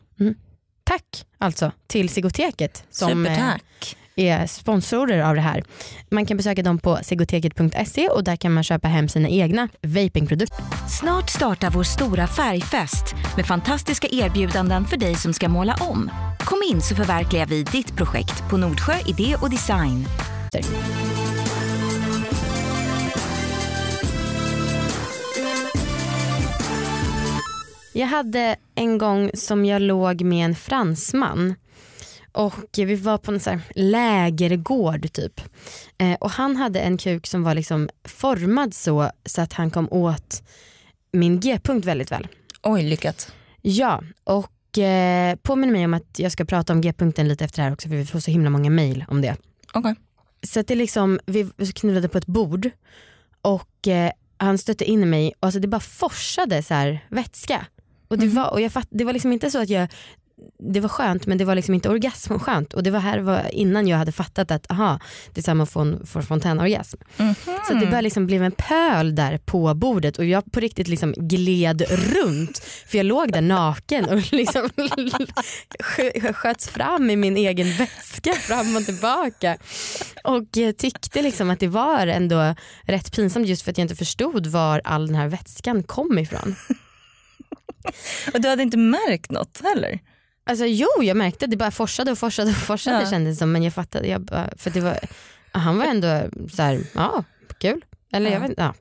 Tack 0.92 1.26
alltså 1.38 1.72
till 1.88 2.10
Sigoteket 2.10 2.84
som 2.90 3.26
eh, 3.26 3.34
supertack. 3.34 3.96
är 4.16 4.48
sponsorer 4.48 5.24
av 5.24 5.36
det 5.36 5.42
här. 5.42 5.64
Man 6.10 6.26
kan 6.26 6.38
besöka 6.38 6.64
dem 6.64 6.80
på 6.80 7.00
sigoteket.se 7.04 8.10
och 8.10 8.24
där 8.24 8.36
kan 8.36 8.54
man 8.54 8.64
köpa 8.64 8.88
hem 8.88 9.10
sina 9.10 9.30
egna 9.30 9.70
vapingprodukter. 9.82 10.64
Snart 11.00 11.30
startar 11.30 11.70
vår 11.70 11.84
stora 11.84 12.28
färgfest 12.28 13.16
med 13.36 13.46
fantastiska 13.46 14.08
erbjudanden 14.12 14.86
för 14.86 14.98
dig 14.98 15.16
som 15.16 15.34
ska 15.34 15.50
måla 15.50 15.76
om. 15.80 16.12
Kom 16.40 16.62
in 16.72 16.82
så 16.82 16.96
förverkligar 16.96 17.46
vi 17.46 17.64
ditt 17.64 17.96
projekt 17.96 18.50
på 18.50 18.58
Nordsjö 18.58 18.94
Idé 19.06 19.36
och 19.42 19.50
Design. 19.50 20.06
Jag 27.94 28.08
hade 28.08 28.56
en 28.76 28.98
gång 28.98 29.32
som 29.34 29.66
jag 29.66 29.82
låg 29.82 30.22
med 30.22 30.46
en 30.46 30.56
fransman 30.56 31.56
och 32.32 32.70
vi 32.78 32.96
var 32.96 33.18
på 33.18 33.32
en 33.32 33.40
så 33.40 33.50
här 33.50 33.62
lägergård 33.76 35.14
typ. 35.14 35.42
Eh, 35.98 36.14
och 36.14 36.32
han 36.32 36.56
hade 36.56 36.80
en 36.80 36.98
kuk 36.98 37.28
som 37.28 37.44
var 37.44 37.56
liksom 37.56 37.90
formad 38.04 38.74
så, 38.74 39.12
så 39.26 39.42
att 39.42 39.54
han 39.54 39.72
kom 39.72 39.88
åt 39.92 40.44
min 41.12 41.40
g-punkt 41.40 41.86
väldigt 41.86 42.12
väl. 42.12 42.28
Oj, 42.64 42.84
lyckat. 42.84 43.34
Ja, 43.62 44.04
och 44.24 44.78
eh, 44.78 45.36
påminner 45.36 45.74
mig 45.74 45.86
om 45.86 45.94
att 45.94 46.20
jag 46.20 46.32
ska 46.32 46.46
prata 46.46 46.74
om 46.74 46.82
g-punkten 46.82 47.28
lite 47.28 47.46
efter 47.46 47.58
det 47.58 47.64
här 47.64 47.74
också 47.74 47.90
för 47.90 47.96
vi 47.96 48.06
får 48.06 48.20
så 48.20 48.32
himla 48.32 48.50
många 48.50 48.70
mail 48.70 49.06
om 49.08 49.22
det. 49.22 49.36
Okej. 49.74 49.96
Så 50.44 50.60
att 50.60 50.68
det 50.68 50.76
liksom, 50.76 51.20
vi 51.26 51.52
knullade 51.76 52.10
på 52.10 52.18
ett 52.18 52.26
bord 52.26 52.70
och 53.42 53.88
eh, 53.88 54.12
han 54.38 54.58
stötte 54.58 54.86
in 54.86 55.10
mig 55.10 55.34
och 55.40 55.46
alltså 55.46 55.60
det 55.60 55.68
bara 55.68 55.82
forsade 55.82 56.64
så 56.64 56.98
vätska. 57.10 57.66
Och 58.12 58.18
det, 58.18 58.28
var, 58.28 58.52
och 58.52 58.62
jag 58.62 58.72
fatt, 58.72 58.88
det 58.90 59.04
var 59.04 59.14
liksom 59.14 59.32
inte 59.32 59.52
så 59.52 59.62
att 59.62 59.70
jag 59.70 59.88
det 60.74 60.80
var 60.80 60.90
skönt 60.90 61.26
men 61.26 61.38
det 61.38 61.46
var 61.46 61.56
liksom 61.56 61.74
inte 61.74 61.90
orgasmskönt 61.90 62.74
och 62.74 62.84
det 62.84 62.92
var 62.92 63.00
här 63.00 63.20
var 63.20 63.50
innan 63.54 63.88
jag 63.88 63.98
hade 63.98 64.12
fattat 64.12 64.52
att 64.52 64.72
aha, 64.72 65.00
det 65.34 65.42
är 65.42 65.44
samma 65.44 65.66
från, 65.66 66.06
från 66.06 66.24
fontänorgasm. 66.24 66.98
Så 67.68 67.74
att 67.74 67.80
det 67.80 67.88
bara 67.88 68.02
liksom 68.02 68.26
blev 68.28 68.44
en 68.44 68.52
pöl 68.52 69.16
där 69.16 69.38
på 69.38 69.74
bordet 69.74 70.18
och 70.18 70.26
jag 70.26 70.52
på 70.52 70.60
riktigt 70.60 70.88
liksom 70.88 71.14
gled 71.18 71.82
runt 71.90 72.58
för 72.88 72.98
jag 72.98 73.06
låg 73.06 73.32
där 73.32 73.42
naken 73.42 74.06
och 74.06 74.32
liksom 74.34 74.70
skö- 75.80 76.34
sköts 76.34 76.68
fram 76.70 77.10
i 77.10 77.16
min 77.16 77.38
egen 77.38 77.78
väska 77.78 78.34
fram 78.34 78.76
och 78.76 78.86
tillbaka. 78.86 79.58
Och 80.24 80.44
tyckte 80.78 81.22
liksom 81.22 81.50
att 81.50 81.60
det 81.60 81.68
var 81.68 82.08
ändå 82.08 82.56
rätt 82.84 83.16
pinsamt 83.16 83.48
just 83.48 83.62
för 83.62 83.72
att 83.72 83.78
jag 83.78 83.86
inte 83.86 83.96
förstod 83.96 84.48
var 84.48 84.82
all 84.84 85.08
den 85.08 85.16
här 85.16 85.28
vätskan 85.28 85.84
kom 85.84 86.20
ifrån. 86.20 86.56
Och 88.34 88.42
du 88.42 88.48
hade 88.50 88.64
inte 88.64 88.78
märkt 88.78 89.32
något 89.32 89.62
heller? 89.64 90.00
Alltså 90.44 90.66
jo 90.66 90.88
jag 91.02 91.18
märkte 91.18 91.48
det 91.48 91.58
bara 91.58 91.72
forsade 91.72 92.12
och 92.12 92.18
forsade 92.18 92.50
och 92.52 92.58
forsade 92.58 93.02
Ja. 93.04 93.10
kändes 93.10 93.40
som 93.40 93.52
men 93.52 93.64
jag 93.64 93.74
fattade, 93.74 94.08
jag 94.08 94.22
bara, 94.22 94.50
för 94.58 94.70
det 94.70 94.82
var, 94.82 95.00
han 95.52 95.78
var 95.78 95.86
ändå 95.86 96.22
så 96.56 96.62
här, 96.62 96.84
ja 96.94 97.24
kul. 97.58 97.82
Eller 98.14 98.30
Ja. 98.32 98.34
jag 98.34 98.42
vet 98.48 98.54
ja. 98.58 98.74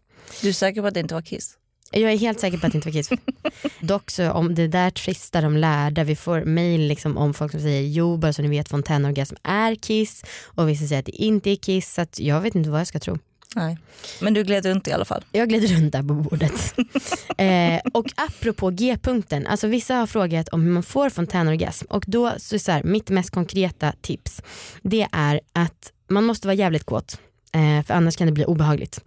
Du 0.42 0.49
är 0.49 0.52
säker 0.52 0.80
på 0.80 0.87
att 0.87 0.95
det 0.95 1.00
inte 1.00 1.14
var 1.14 1.23
kiss? 1.23 1.57
Jag 1.92 2.12
är 2.12 2.16
helt 2.19 2.40
säker 2.40 2.59
på 2.59 2.66
att 2.66 2.73
det 2.73 2.76
inte 2.78 2.88
var 2.88 2.92
kiss. 2.92 3.11
Dock 3.80 4.11
så 4.11 4.30
om 4.33 4.54
det 4.54 4.69
där 4.69 4.90
tvistar 4.90 5.42
de 5.42 5.57
lärda, 5.57 6.04
vi 6.04 6.16
får 6.16 6.45
mail 6.45 6.80
liksom 6.80 7.16
om 7.16 7.35
folk 7.35 7.52
som 7.52 7.61
säger 7.61 7.83
jo 7.83 8.16
bara 8.16 8.33
så 8.33 8.42
ni 8.42 8.49
vet 8.49 8.69
fontänorgasm 8.69 9.35
är 9.42 9.75
kiss 9.75 10.25
och 10.45 10.69
vissa 10.69 10.87
säger 10.87 10.99
att 10.99 11.07
det 11.07 11.23
inte 11.23 11.50
är 11.50 11.57
kiss 11.57 11.95
så 11.95 12.07
jag 12.16 12.40
vet 12.40 12.54
inte 12.54 12.71
vad 12.71 12.80
jag 12.80 12.87
ska 12.87 12.99
tro. 13.00 13.19
Nej. 13.57 13.78
Men 14.21 14.35
du 14.35 14.45
gled 14.45 14.66
runt 14.66 14.88
i 14.88 14.92
alla 14.92 15.04
fall. 15.04 15.25
Jag 15.33 15.49
glider 15.49 15.69
runt 15.69 15.92
där 15.92 16.02
på 16.02 16.14
bordet. 16.14 16.75
eh, 17.38 17.80
och 17.92 18.07
apropå 18.14 18.71
G-punkten, 18.71 19.47
alltså 19.47 19.66
vissa 19.66 19.95
har 19.95 20.07
frågat 20.07 20.49
om 20.49 20.62
hur 20.62 20.71
man 20.71 20.83
får 20.83 21.11
fontänorgasm 21.11 21.87
och 21.90 22.04
då 22.07 22.33
så 22.38 22.54
är 22.54 22.59
så 22.59 22.73
här, 22.73 22.83
mitt 22.83 23.11
mest 23.11 23.30
konkreta 23.30 23.92
tips 24.00 24.42
det 24.83 25.07
är 25.12 25.40
att 25.52 25.92
man 26.09 26.25
måste 26.25 26.47
vara 26.47 26.54
jävligt 26.54 26.85
kåt. 26.85 27.21
Eh, 27.52 27.85
för 27.87 27.95
annars 27.95 28.16
kan 28.16 28.26
det 28.26 28.33
bli 28.33 28.45
obehagligt. 28.45 29.00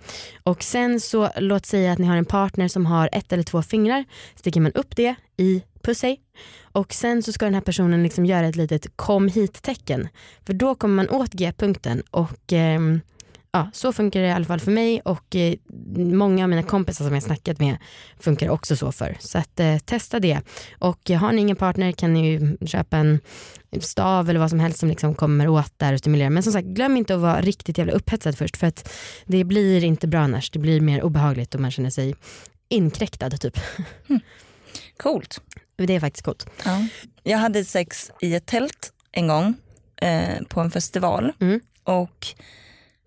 Och 0.44 0.64
sen 0.64 1.00
så 1.00 1.30
låt 1.38 1.66
säga 1.66 1.92
att 1.92 2.00
ni 2.00 2.06
har 2.06 2.18
en 2.18 2.26
partner 2.26 2.68
som 2.68 2.86
har 2.86 3.10
ett 3.12 3.34
eller 3.34 3.44
två 3.44 3.62
fingrar, 3.62 4.06
sticker 4.36 4.62
man 4.62 4.72
upp 4.72 4.96
det 4.96 5.16
i 5.38 5.64
pussej 5.82 6.20
och 6.62 6.94
sen 6.94 7.24
så 7.24 7.32
ska 7.34 7.46
den 7.46 7.54
här 7.54 7.62
personen 7.62 8.04
liksom 8.04 8.26
göra 8.26 8.48
ett 8.48 8.56
litet 8.56 8.88
kom 8.96 9.28
hit 9.28 9.62
tecken. 9.62 10.08
För 10.46 10.54
då 10.54 10.76
kommer 10.76 10.96
man 10.96 11.10
åt 11.10 11.34
G-punkten 11.34 12.04
och 12.12 12.54
ehm, 12.54 13.02
ja, 13.54 13.70
så 13.74 13.94
funkar 13.94 14.20
det 14.22 14.28
i 14.28 14.32
alla 14.32 14.46
fall 14.46 14.60
för 14.60 14.72
mig 14.72 15.02
och 15.02 15.36
eh, 15.36 15.56
många 15.98 16.44
av 16.44 16.50
mina 16.50 16.64
kompisar 16.64 17.06
som 17.06 17.14
jag 17.14 17.24
snackat 17.24 17.60
med 17.60 17.78
funkar 18.20 18.50
också 18.50 18.76
så 18.76 18.92
för. 18.92 19.18
Så 19.20 19.38
att 19.38 19.60
eh, 19.60 19.78
testa 19.78 20.20
det. 20.20 20.42
Och 20.80 21.10
eh, 21.12 21.20
har 21.20 21.32
ni 21.32 21.42
ingen 21.42 21.56
partner 21.56 21.92
kan 21.92 22.14
ni 22.14 22.32
ju 22.32 22.58
köpa 22.68 22.98
en 22.98 23.20
stav 23.82 24.30
eller 24.30 24.40
vad 24.40 24.50
som 24.50 24.60
helst 24.60 24.80
som 24.80 24.90
liksom 24.90 25.16
kommer 25.16 25.48
åt 25.48 25.74
där 25.78 25.94
och 25.94 26.00
stimulerar. 26.00 26.30
Men 26.30 26.44
som 26.44 26.54
sagt 26.54 26.68
glöm 26.68 26.98
inte 26.98 27.16
att 27.16 27.22
vara 27.22 27.42
riktigt 27.42 27.78
jävla 27.78 27.94
upphetsad 27.94 28.38
först 28.38 28.58
för 28.58 28.68
att 28.68 28.90
det 29.26 29.44
blir 29.44 29.84
inte 29.84 30.08
bra 30.08 30.20
annars. 30.20 30.52
Det 30.52 30.60
blir 30.60 30.82
mer 30.82 31.04
obehagligt 31.04 31.56
och 31.56 31.62
man 31.62 31.72
känner 31.72 31.90
sig 31.90 32.16
inkräktad 32.70 33.30
typ. 33.30 33.60
Coolt. 34.98 35.42
Det 35.76 35.96
är 35.96 36.00
faktiskt 36.00 36.26
coolt. 36.26 36.46
Ja. 36.66 36.88
Jag 37.24 37.38
hade 37.38 37.66
sex 37.66 38.12
i 38.22 38.36
ett 38.36 38.46
tält 38.46 38.94
en 39.12 39.28
gång 39.28 39.54
eh, 40.02 40.44
på 40.50 40.60
en 40.62 40.72
festival 40.72 41.32
Mm. 41.40 41.60
och 41.84 42.28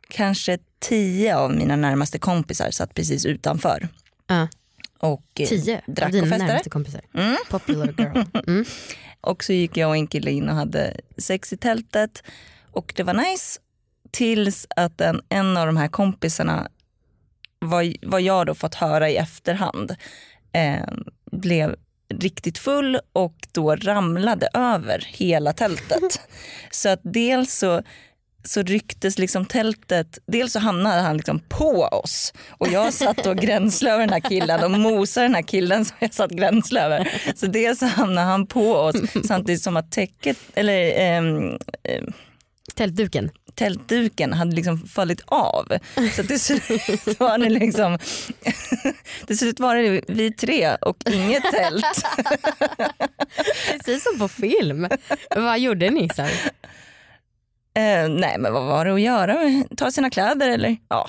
kanske 0.08 0.58
tio 0.78 1.36
av 1.36 1.54
mina 1.54 1.76
närmaste 1.76 2.18
kompisar 2.18 2.70
satt 2.70 2.94
precis 2.94 3.26
utanför. 3.26 3.88
Ja. 4.26 4.48
Och 4.98 5.40
eh, 5.40 5.48
Tio 5.48 5.82
av 5.88 5.94
drack 5.94 6.12
dina 6.12 6.22
och 6.22 6.28
festade. 6.28 6.48
närmaste 6.48 6.70
kompisar. 6.70 7.00
Mm. 7.14 7.36
Popular 7.50 7.94
girl. 7.98 8.24
Mm. 8.46 8.64
Och 9.20 9.44
så 9.44 9.52
gick 9.52 9.76
jag 9.76 9.88
och 9.88 9.96
en 9.96 10.06
kille 10.06 10.30
in 10.30 10.48
och 10.48 10.54
hade 10.54 11.00
sex 11.18 11.52
i 11.52 11.56
tältet 11.56 12.22
och 12.70 12.92
det 12.96 13.02
var 13.02 13.14
nice 13.14 13.60
tills 14.10 14.66
att 14.76 15.00
en, 15.00 15.20
en 15.28 15.56
av 15.56 15.66
de 15.66 15.76
här 15.76 15.88
kompisarna, 15.88 16.68
vad, 17.58 17.96
vad 18.02 18.20
jag 18.22 18.46
då 18.46 18.54
fått 18.54 18.74
höra 18.74 19.10
i 19.10 19.16
efterhand, 19.16 19.96
eh, 20.52 20.88
blev 21.32 21.76
riktigt 22.08 22.58
full 22.58 22.98
och 23.12 23.34
då 23.52 23.76
ramlade 23.76 24.48
över 24.54 25.04
hela 25.08 25.52
tältet. 25.52 26.20
så 26.70 26.88
att 26.88 27.00
dels 27.02 27.54
så 27.58 27.82
så 28.48 28.62
rycktes 28.62 29.18
liksom 29.18 29.46
tältet, 29.46 30.18
dels 30.26 30.52
så 30.52 30.58
hamnade 30.58 31.00
han 31.00 31.16
liksom 31.16 31.40
på 31.48 31.82
oss 31.82 32.32
och 32.48 32.68
jag 32.68 32.92
satt 32.92 33.26
och 33.26 33.36
gränslade 33.36 33.94
över 33.94 34.06
den 34.06 34.22
här 34.22 34.30
killen 34.30 34.64
och 34.64 34.70
mosade 34.70 35.26
den 35.26 35.34
här 35.34 35.42
killen 35.42 35.84
som 35.84 35.96
jag 36.00 36.14
satt 36.14 36.30
gränslade 36.30 36.86
över. 36.86 37.12
Så 37.36 37.46
dels 37.46 37.78
så 37.78 37.86
hamnade 37.86 38.26
han 38.26 38.46
på 38.46 38.74
oss 38.74 38.96
samtidigt 39.24 39.62
som 39.62 39.76
att 39.76 39.92
täcket, 39.92 40.36
eller 40.54 40.92
ehm, 40.96 41.58
ehm, 41.82 42.12
Tältduken. 42.74 43.30
tältduken 43.54 44.32
hade 44.32 44.56
liksom 44.56 44.78
fallit 44.78 45.20
av. 45.26 45.72
Så 46.16 46.22
till 46.22 46.40
slut 46.40 47.20
var 47.20 47.38
det 47.38 47.48
liksom, 47.50 47.98
till 49.26 49.38
slut 49.38 49.60
var 49.60 49.76
det 49.76 50.02
vi 50.08 50.32
tre 50.32 50.74
och 50.74 50.96
inget 51.12 51.42
tält. 51.52 52.04
Precis 53.70 54.02
som 54.02 54.18
på 54.18 54.28
film. 54.28 54.88
Vad 55.36 55.58
gjorde 55.60 55.90
ni 55.90 56.08
sen? 56.08 56.28
Eh, 57.76 58.08
nej 58.08 58.38
men 58.38 58.52
vad 58.52 58.64
var 58.66 58.84
det 58.84 58.94
att 58.94 59.00
göra? 59.00 59.64
Ta 59.76 59.90
sina 59.90 60.10
kläder 60.10 60.48
eller? 60.48 60.76
Ja. 60.88 61.08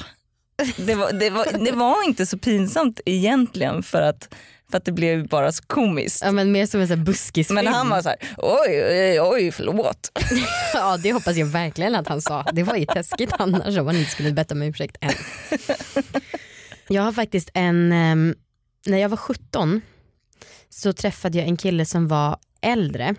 Det 0.77 0.95
var, 0.95 1.11
det, 1.11 1.29
var, 1.29 1.65
det 1.65 1.71
var 1.71 2.03
inte 2.07 2.25
så 2.25 2.37
pinsamt 2.37 2.99
egentligen 3.05 3.83
för 3.83 4.01
att, 4.01 4.33
för 4.71 4.77
att 4.77 4.85
det 4.85 4.91
blev 4.91 5.27
bara 5.27 5.51
så 5.51 5.63
komiskt. 5.63 6.21
Ja, 6.25 6.31
men 6.31 6.51
mer 6.51 6.65
som 6.65 6.81
en 6.81 7.03
buskisfilm. 7.03 7.55
Men 7.55 7.67
han 7.73 7.89
var 7.89 8.01
så 8.01 8.09
här, 8.09 8.17
oj, 8.37 8.83
oj, 8.83 9.21
oj 9.21 9.51
förlåt. 9.51 10.11
Ja 10.73 10.97
det 10.97 11.13
hoppas 11.13 11.35
jag 11.35 11.45
verkligen 11.45 11.95
att 11.95 12.07
han 12.07 12.21
sa. 12.21 12.43
Det 12.53 12.63
var 12.63 12.75
ju 12.75 12.85
taskigt 12.85 13.33
annars 13.39 13.77
om 13.77 13.87
han 13.87 13.95
inte 13.95 14.11
skulle 14.11 14.31
bett 14.31 14.51
om 14.51 14.61
ursäkt 14.61 14.97
ens. 15.01 15.17
Jag 16.87 17.01
har 17.01 17.11
faktiskt 17.11 17.49
en, 17.53 17.91
ehm, 17.91 18.35
när 18.85 18.97
jag 18.97 19.09
var 19.09 19.17
17 19.17 19.81
så 20.69 20.93
träffade 20.93 21.37
jag 21.37 21.47
en 21.47 21.57
kille 21.57 21.85
som 21.85 22.07
var 22.07 22.37
äldre, 22.61 23.15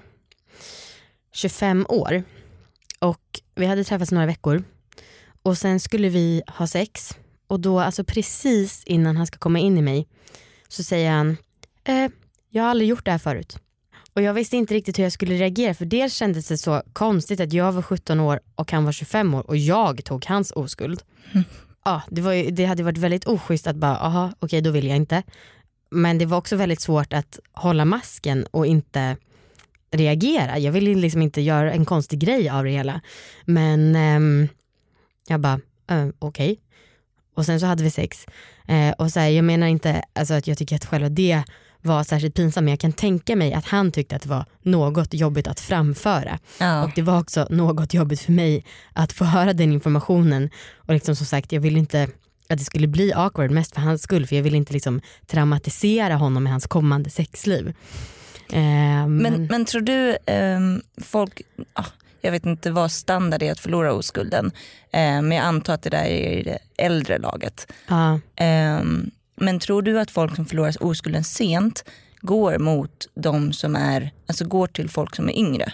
25 1.33 1.87
år. 1.89 2.25
Och 2.99 3.41
vi 3.55 3.67
hade 3.67 3.85
träffats 3.85 4.13
några 4.13 4.27
veckor 4.27 4.65
och 5.43 5.59
sen 5.59 5.81
skulle 5.81 6.09
vi 6.09 6.43
ha 6.47 6.67
sex 6.67 7.17
och 7.47 7.61
då 7.61 7.81
alltså 7.81 8.05
precis 8.05 8.85
innan 8.85 9.17
han 9.17 9.27
ska 9.27 9.39
komma 9.39 9.59
in 9.59 9.79
i 9.79 9.83
mig 9.83 10.09
så 10.69 10.83
säger 10.83 11.11
han, 11.11 11.37
eh, 11.85 12.11
jag 12.51 12.63
har 12.63 12.71
aldrig 12.71 12.89
gjort 12.89 13.05
det 13.05 13.11
här 13.11 13.19
förut. 13.19 13.59
Och 14.15 14.23
jag 14.23 14.35
visste 14.35 14.57
inte 14.57 14.75
riktigt 14.75 14.99
hur 14.99 15.03
jag 15.03 15.13
skulle 15.13 15.35
reagera 15.35 15.75
för 15.75 15.85
dels 15.85 16.15
kändes 16.15 16.49
det 16.49 16.59
så 16.59 16.83
konstigt 16.93 17.41
att 17.41 17.53
jag 17.53 17.73
var 17.73 17.83
17 17.83 18.21
år 18.21 18.41
och 18.55 18.73
han 18.73 18.85
var 18.85 18.93
25 18.93 19.35
år 19.35 19.47
och 19.47 19.57
jag 19.57 20.05
tog 20.05 20.27
hans 20.27 20.51
oskuld. 20.51 21.03
Ja, 21.85 22.03
det, 22.11 22.21
var 22.21 22.33
ju, 22.33 22.51
det 22.51 22.65
hade 22.65 22.83
varit 22.83 22.99
väldigt 22.99 23.27
oschysst 23.27 23.67
att 23.67 23.77
bara, 23.77 23.97
aha 23.97 24.33
okej 24.39 24.61
då 24.61 24.71
vill 24.71 24.87
jag 24.87 24.97
inte. 24.97 25.23
Men 25.91 26.19
det 26.19 26.27
var 26.27 26.39
också 26.39 26.57
väldigt 26.57 26.81
svårt 26.81 27.13
att 27.13 27.39
hålla 27.53 27.85
masken 27.85 28.47
och 28.47 28.67
inte 28.67 29.17
reagera. 29.91 30.59
Jag 30.59 30.73
ville 30.73 30.95
liksom 30.95 31.23
inte 31.23 31.41
göra 31.41 31.73
en 31.73 31.85
konstig 31.85 32.19
grej 32.19 32.49
av 32.49 32.65
det 32.65 32.71
hela. 32.71 33.01
Men 33.45 33.97
ehm, 33.97 34.49
jag 35.29 35.41
bara, 35.41 35.61
uh, 35.93 36.11
okej. 36.19 36.61
Och 37.35 37.47
sen 37.47 37.61
så 37.61 37.67
hade 37.67 37.83
vi 37.83 37.91
sex. 37.91 38.27
Eh, 38.69 38.91
och 38.91 39.11
så 39.13 39.21
här, 39.21 39.29
jag 39.29 39.45
menar 39.45 39.67
inte 39.67 40.03
alltså, 40.13 40.35
att 40.35 40.47
jag 40.47 40.59
tycker 40.59 40.77
att 40.77 40.85
själva 40.85 41.09
det 41.09 41.43
var 41.83 42.05
särskilt 42.05 42.35
pinsamt 42.35 42.65
men 42.65 42.73
jag 42.73 42.81
kan 42.81 42.93
tänka 42.93 43.37
mig 43.37 43.53
att 43.53 43.65
han 43.65 43.93
tyckte 43.93 44.17
att 44.17 44.23
det 44.23 44.29
var 44.29 44.45
något 44.63 45.15
jobbigt 45.15 45.47
att 45.47 45.61
framföra. 45.61 46.39
Ja. 46.61 46.85
Och 46.85 46.91
det 46.95 47.03
var 47.03 47.21
också 47.21 47.47
något 47.51 47.95
jobbigt 47.95 48.21
för 48.21 48.33
mig 48.33 48.65
att 48.93 49.13
få 49.13 49.25
höra 49.25 49.53
den 49.53 49.73
informationen. 49.73 50.51
Och 50.77 50.95
liksom 50.95 51.17
som 51.17 51.27
sagt 51.27 51.53
jag 51.53 51.61
ville 51.61 51.79
inte 51.79 52.09
att 52.49 52.59
det 52.59 52.65
skulle 52.65 52.87
bli 52.87 53.13
awkward 53.13 53.51
mest 53.51 53.75
för 53.75 53.81
hans 53.81 54.03
skull 54.03 54.27
för 54.27 54.37
jag 54.37 54.43
ville 54.43 54.57
inte 54.57 54.73
liksom 54.73 55.01
traumatisera 55.27 56.15
honom 56.15 56.43
med 56.43 56.53
hans 56.53 56.67
kommande 56.67 57.11
sexliv. 57.11 57.75
Eh, 58.53 59.07
men, 59.07 59.17
Men, 59.17 59.47
men 59.47 59.65
tror 59.65 59.81
du 59.81 60.17
ehm, 60.27 60.83
folk, 61.05 61.43
ah, 61.73 61.85
jag 62.21 62.33
vet 62.33 62.47
inte 62.47 62.71
vad 62.71 62.91
standard 62.91 63.43
är 63.43 63.53
att 63.53 63.61
förlora 63.61 63.93
oskulden, 63.93 64.47
eh, 64.93 65.01
men 65.01 65.33
jag 65.33 65.45
antar 65.45 65.75
att 65.75 65.83
det 65.83 65.91
där 65.91 66.05
är 66.05 66.39
i 66.39 66.43
det 66.43 66.59
äldre 66.77 67.19
laget. 67.19 67.73
Ehm, 68.37 69.11
men 69.37 69.59
tror 69.61 69.83
du 69.83 70.01
att 70.01 70.11
folk 70.11 70.37
som 70.37 70.47
förlorar 70.47 70.83
oskulden 70.83 71.25
sent 71.25 71.85
går 72.21 72.59
mot 72.59 73.07
de 73.15 73.53
som 73.53 73.77
är, 73.77 74.11
alltså 74.27 74.45
går 74.45 74.67
till 74.67 74.89
folk 74.91 75.17
som 75.17 75.29
är 75.29 75.39
yngre? 75.39 75.73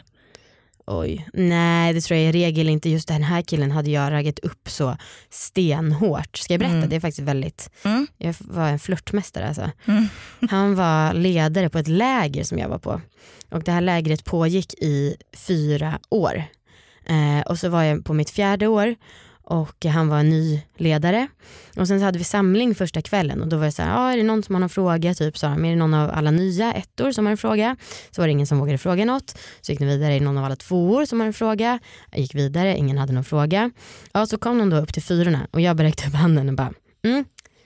Oj. 0.86 1.28
Nej 1.32 1.92
det 1.92 2.00
tror 2.00 2.18
jag 2.20 2.28
i 2.28 2.32
regel 2.32 2.68
inte. 2.68 2.90
Just 2.90 3.08
den 3.08 3.22
här 3.22 3.42
killen 3.42 3.70
hade 3.70 3.90
jag 3.90 4.12
raggat 4.12 4.38
upp 4.38 4.68
så 4.68 4.96
stenhårt. 5.30 6.36
Ska 6.36 6.52
jag 6.52 6.60
berätta? 6.60 6.76
Mm. 6.76 6.88
Det 6.88 6.96
är 6.96 7.00
faktiskt 7.00 7.28
väldigt, 7.28 7.70
Mm. 7.84 8.06
jag 8.18 8.34
var 8.40 8.68
en 8.68 8.78
flörtmästare 8.78 9.48
alltså. 9.48 9.70
Mm. 9.86 10.08
Han 10.50 10.74
var 10.74 11.12
ledare 11.14 11.68
på 11.68 11.78
ett 11.78 11.88
läger 11.88 12.44
som 12.44 12.58
jag 12.58 12.68
var 12.68 12.78
på. 12.78 13.00
Och 13.50 13.62
det 13.62 13.72
här 13.72 13.80
lägret 13.80 14.24
pågick 14.24 14.74
i 14.74 15.16
fyra 15.36 15.98
år. 16.08 16.44
Eh, 17.06 17.40
och 17.46 17.58
så 17.58 17.68
var 17.68 17.82
jag 17.82 18.04
på 18.04 18.12
mitt 18.14 18.30
fjärde 18.30 18.66
år 18.66 18.94
och 19.46 19.84
han 19.84 20.08
var 20.08 20.18
en 20.18 20.28
ny 20.28 20.62
ledare. 20.76 21.28
Och 21.76 21.88
sen 21.88 21.98
så 21.98 22.04
hade 22.04 22.18
vi 22.18 22.24
samling 22.24 22.74
första 22.74 23.02
kvällen 23.02 23.42
och 23.42 23.48
då 23.48 23.56
var 23.56 23.64
det 23.64 23.72
så 23.72 23.82
här, 23.82 23.98
ah, 23.98 24.12
är 24.12 24.16
det 24.16 24.22
någon 24.22 24.42
som 24.42 24.54
har 24.54 24.60
någon 24.60 24.68
fråga? 24.68 25.14
Typ 25.14 25.38
sa 25.38 25.48
de, 25.48 25.64
är 25.64 25.70
det 25.70 25.76
någon 25.76 25.94
av 25.94 26.10
alla 26.10 26.30
nya 26.30 26.72
ettor 26.72 27.12
som 27.12 27.26
har 27.26 27.30
en 27.30 27.36
fråga? 27.36 27.76
Så 28.10 28.22
var 28.22 28.26
det 28.26 28.32
ingen 28.32 28.46
som 28.46 28.58
vågade 28.58 28.78
fråga 28.78 29.04
något. 29.04 29.38
Så 29.60 29.72
gick 29.72 29.78
de 29.78 29.86
vidare, 29.86 30.14
är 30.14 30.18
det 30.20 30.24
någon 30.24 30.38
av 30.38 30.44
alla 30.44 30.56
tvåor 30.56 31.04
som 31.04 31.20
har 31.20 31.26
en 31.26 31.32
fråga? 31.32 31.78
Jag 32.10 32.20
gick 32.20 32.34
vidare, 32.34 32.76
ingen 32.76 32.98
hade 32.98 33.12
någon 33.12 33.24
fråga. 33.24 33.70
Ja, 34.12 34.26
så 34.26 34.38
kom 34.38 34.58
de 34.58 34.70
då 34.70 34.76
upp 34.76 34.92
till 34.92 35.02
fyrorna 35.02 35.46
och 35.50 35.60
jag 35.60 35.76
bara 35.76 35.84
räckte 35.84 36.08
upp 36.08 36.14
handen 36.14 36.48
och 36.48 36.54
bara, 36.54 36.72
mm, 37.04 37.24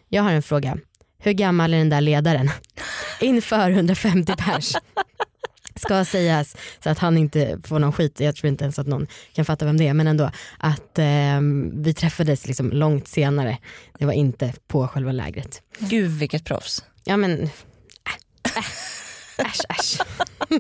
jag 0.08 0.23
har 0.23 0.32
en 0.32 0.42
fråga. 0.42 0.78
Hur 1.18 1.32
gammal 1.32 1.75
är 1.75 1.78
den 1.78 1.88
där 1.88 2.00
ledaren? 2.00 2.50
Inför 3.20 3.70
150 3.70 4.35
pers. 4.38 4.75
Ska 5.78 6.04
sägas 6.04 6.56
så 6.85 6.90
att 6.90 6.99
han 6.99 7.18
inte 7.18 7.58
får 7.64 7.78
någon 7.78 7.92
skit, 7.92 8.20
jag 8.20 8.37
tror 8.37 8.49
inte 8.49 8.64
ens 8.64 8.78
att 8.78 8.87
någon 8.87 9.06
kan 9.32 9.44
fatta 9.44 9.64
vem 9.64 9.76
det 9.76 9.88
är 9.88 9.94
men 9.94 10.06
ändå 10.06 10.30
att 10.58 10.99
eh, 10.99 11.40
vi 11.73 11.94
träffades 11.94 12.47
liksom 12.47 12.70
långt 12.70 13.08
senare. 13.08 13.58
Det 13.99 14.06
var 14.06 14.12
inte 14.12 14.54
på 14.68 14.88
själva 14.88 15.12
lägret. 15.12 15.62
Gud 15.78 16.11
vilket 16.11 16.44
proffs. 16.44 16.85
Ja 17.04 17.16
men 17.16 17.42
äh, 17.42 17.49
äh, 18.56 18.64
äsch 19.47 19.61
äsch. 19.68 20.00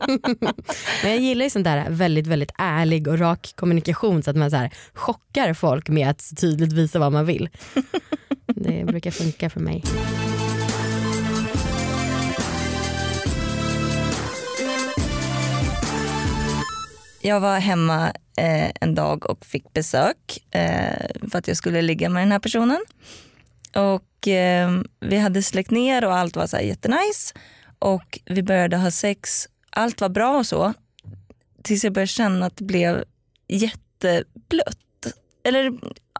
Men 1.02 1.10
jag 1.10 1.18
gillar 1.20 1.44
ju 1.44 1.50
sån 1.50 1.62
där 1.62 1.90
väldigt 1.90 2.26
väldigt 2.26 2.52
ärlig 2.58 3.08
och 3.08 3.18
rak 3.18 3.52
kommunikation 3.56 4.22
så 4.22 4.30
att 4.30 4.36
man 4.36 4.50
så 4.50 4.56
här 4.56 4.70
chockar 4.94 5.54
folk 5.54 5.88
med 5.88 6.08
att 6.10 6.36
tydligt 6.40 6.72
visa 6.72 6.98
vad 6.98 7.12
man 7.12 7.26
vill. 7.26 7.48
Det 8.46 8.84
brukar 8.84 9.10
funka 9.10 9.50
för 9.50 9.60
mig. 9.60 9.84
Jag 17.28 17.40
var 17.40 17.58
hemma 17.58 18.12
eh, 18.36 18.70
en 18.80 18.94
dag 18.94 19.30
och 19.30 19.46
fick 19.46 19.72
besök 19.72 20.44
eh, 20.50 21.28
för 21.30 21.38
att 21.38 21.48
jag 21.48 21.56
skulle 21.56 21.82
ligga 21.82 22.08
med 22.08 22.22
den 22.22 22.32
här 22.32 22.38
personen. 22.38 22.78
Och 23.74 24.28
eh, 24.28 24.80
vi 25.00 25.18
hade 25.18 25.42
släckt 25.42 25.70
ner 25.70 26.04
och 26.04 26.16
allt 26.16 26.36
var 26.36 26.46
så 26.46 26.56
här 26.56 26.64
jättenice. 26.64 27.34
Och 27.78 28.18
vi 28.24 28.42
började 28.42 28.76
ha 28.76 28.90
sex. 28.90 29.48
Allt 29.70 30.00
var 30.00 30.08
bra 30.08 30.38
och 30.38 30.46
så. 30.46 30.74
Tills 31.62 31.84
jag 31.84 31.92
började 31.92 32.06
känna 32.06 32.46
att 32.46 32.56
det 32.56 32.64
blev 32.64 33.04
jätteblött. 33.48 35.06
Eller 35.44 35.72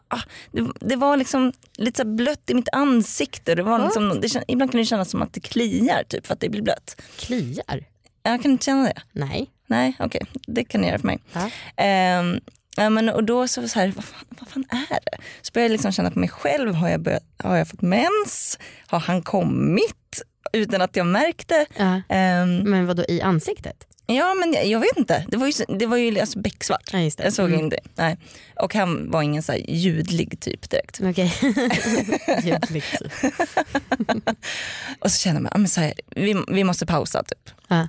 ah, 0.07 0.21
det, 0.51 0.71
det 0.79 0.95
var 0.95 1.17
liksom 1.17 1.53
lite 1.77 1.97
så 1.97 2.07
blött 2.07 2.49
i 2.49 2.53
mitt 2.53 2.69
ansikte. 2.71 3.55
Det 3.55 3.63
var 3.63 3.83
liksom, 3.83 4.21
det, 4.21 4.43
ibland 4.47 4.71
kan 4.71 4.79
det 4.79 4.85
kännas 4.85 5.09
som 5.09 5.21
att 5.21 5.33
det 5.33 5.39
kliar 5.39 6.03
typ 6.03 6.27
för 6.27 6.33
att 6.33 6.39
det 6.39 6.49
blir 6.49 6.61
blött. 6.61 7.01
Kliar? 7.17 7.85
Jag 8.23 8.41
kan 8.41 8.51
inte 8.51 8.65
känna 8.65 8.83
det. 8.83 9.01
Nej. 9.11 9.49
Nej, 9.69 9.93
okej. 9.99 10.21
Det 10.47 10.63
kan 10.63 10.81
ni 10.81 10.87
göra 10.87 10.99
för 10.99 11.07
mig. 11.07 11.19
Ja. 11.33 11.49
Ehm, 11.77 12.39
ja, 12.77 12.89
men, 12.89 13.09
och 13.09 13.23
då 13.23 13.47
så 13.47 13.67
så 13.67 13.79
här, 13.79 13.93
vad 13.95 14.03
fan, 14.05 14.25
vad 14.39 14.49
fan 14.49 14.65
är 14.69 14.99
det? 15.05 15.17
Så 15.41 15.51
började 15.53 15.65
jag 15.65 15.71
liksom 15.71 15.91
känna 15.91 16.11
på 16.11 16.19
mig 16.19 16.29
själv, 16.29 16.73
har 16.73 16.89
jag, 16.89 17.01
börjat, 17.01 17.23
har 17.37 17.55
jag 17.57 17.67
fått 17.67 17.81
mens? 17.81 18.59
Har 18.87 18.99
han 18.99 19.21
kommit? 19.21 20.21
Utan 20.53 20.81
att 20.81 20.95
jag 20.95 21.05
märkte. 21.05 21.65
Ja. 21.77 22.01
Ehm, 22.09 22.57
Men 22.57 22.85
vad 22.87 22.97
då 22.97 23.03
i 23.07 23.21
ansiktet? 23.21 23.85
ja 24.11 24.33
men 24.33 24.53
jag, 24.53 24.65
jag 24.65 24.79
vet 24.79 24.97
inte, 24.97 25.25
det 25.27 25.37
var 25.37 25.47
ju, 25.47 25.53
det 25.79 25.85
var 25.85 25.97
ju 25.97 26.19
alltså 26.19 26.39
becksvart. 26.39 26.89
Ja. 26.93 26.99
Jag 27.17 27.33
såg 27.33 27.49
Mm. 27.49 27.59
inte. 27.59 27.77
Nej. 27.95 28.17
Och 28.55 28.73
han 28.73 29.11
var 29.11 29.21
ingen 29.21 29.43
så 29.43 29.51
här 29.51 29.59
ljudlig 29.67 30.39
typ 30.39 30.69
direkt. 30.69 30.99
Okej. 31.03 31.33
Ljudligt. 32.43 33.01
Och 34.99 35.11
så 35.11 35.17
kände 35.19 35.41
men 35.55 35.67
så 35.67 35.81
här, 35.81 35.93
vi, 36.15 36.35
vi 36.47 36.63
måste 36.63 36.85
pausa 36.85 37.23
typ. 37.23 37.49
Ja. 37.67 37.87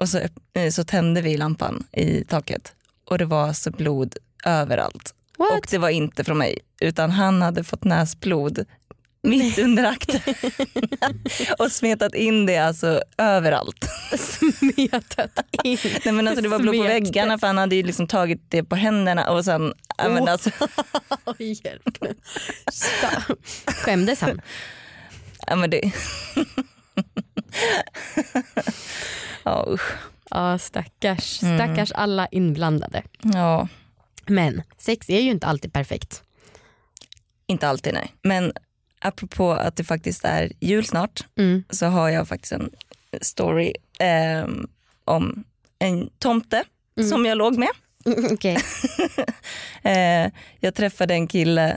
Och 0.00 0.08
så, 0.08 0.18
eh, 0.54 0.70
så 0.70 0.84
tände 0.84 1.22
vi 1.22 1.36
lampan 1.36 1.84
i 1.92 2.24
taket 2.24 2.72
och 3.06 3.18
det 3.18 3.24
var 3.24 3.52
så 3.52 3.70
blod 3.70 4.16
överallt. 4.44 5.14
What? 5.38 5.52
Och 5.52 5.66
det 5.70 5.78
var 5.78 5.88
inte 5.88 6.24
från 6.24 6.38
mig 6.38 6.58
utan 6.80 7.10
han 7.10 7.42
hade 7.42 7.64
fått 7.64 7.84
näsblod 7.84 8.64
mitt 9.22 9.58
under 9.58 9.84
akten 9.84 10.20
och 11.58 11.72
smetat 11.72 12.14
in 12.14 12.46
det 12.46 12.58
alltså 12.58 13.02
överallt. 13.18 13.88
Smetat 14.18 15.44
in. 15.64 15.78
Nej, 16.04 16.14
men 16.14 16.28
alltså 16.28 16.42
det 16.42 16.48
var 16.48 16.58
blod 16.58 16.76
på 16.76 16.82
väggarna 16.82 17.38
för 17.38 17.46
han 17.46 17.58
hade 17.58 17.76
ju 17.76 17.82
liksom 17.82 18.06
tagit 18.06 18.42
det 18.48 18.64
på 18.64 18.76
händerna 18.76 19.30
och 19.30 19.44
sen, 19.44 19.74
ja, 19.98 20.08
men 20.08 20.22
Oh. 20.22 20.30
alltså, 20.32 20.50
hjälp. 21.38 21.98
Skämdes 23.66 24.20
han? 24.20 24.40
ja, 25.46 25.56
men 25.56 25.70
det... 25.70 25.92
ja 29.50 29.64
usch. 29.68 29.92
Ja 30.30 30.58
stackars, 30.58 31.36
stackars 31.36 31.92
alla 31.92 32.26
inblandade. 32.30 33.02
Ja, 33.22 33.68
Men 34.26 34.62
sex 34.78 35.10
är 35.10 35.20
ju 35.20 35.30
inte 35.30 35.46
alltid 35.46 35.72
perfekt. 35.72 36.22
inte 37.46 37.68
alltid 37.68 37.94
nej. 37.94 38.14
Men 38.22 38.52
apropå 39.00 39.52
att 39.52 39.76
det 39.76 39.84
faktiskt 39.84 40.24
är 40.24 40.52
jul 40.60 40.84
snart 40.84 41.20
Mm. 41.38 41.64
så 41.70 41.86
har 41.86 42.08
jag 42.08 42.28
faktiskt 42.28 42.52
en 42.52 42.70
story 43.20 43.72
ehm, 43.98 44.68
om 45.04 45.44
en 45.78 46.10
tomte 46.18 46.64
som 47.10 47.26
jag 47.26 47.38
låg 47.38 47.58
med. 47.58 47.68
Okej. 48.32 48.58
Eh, 49.82 50.30
jag 50.60 50.74
träffade 50.74 51.14
en 51.14 51.26
kille 51.28 51.76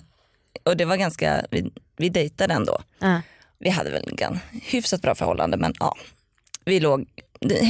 och 0.63 0.77
det 0.77 0.85
var 0.85 0.97
ganska, 0.97 1.45
vi, 1.51 1.71
vi 1.97 2.09
dejtade 2.09 2.53
ändå. 2.53 2.81
Ja. 2.99 3.21
Vi 3.59 3.69
hade 3.69 3.89
väl 3.91 4.17
en 4.21 4.39
hyfsat 4.51 5.01
bra 5.01 5.15
förhållande 5.15 5.57
men 5.57 5.73
ja, 5.79 5.95
vi 6.65 6.79
låg, 6.79 7.05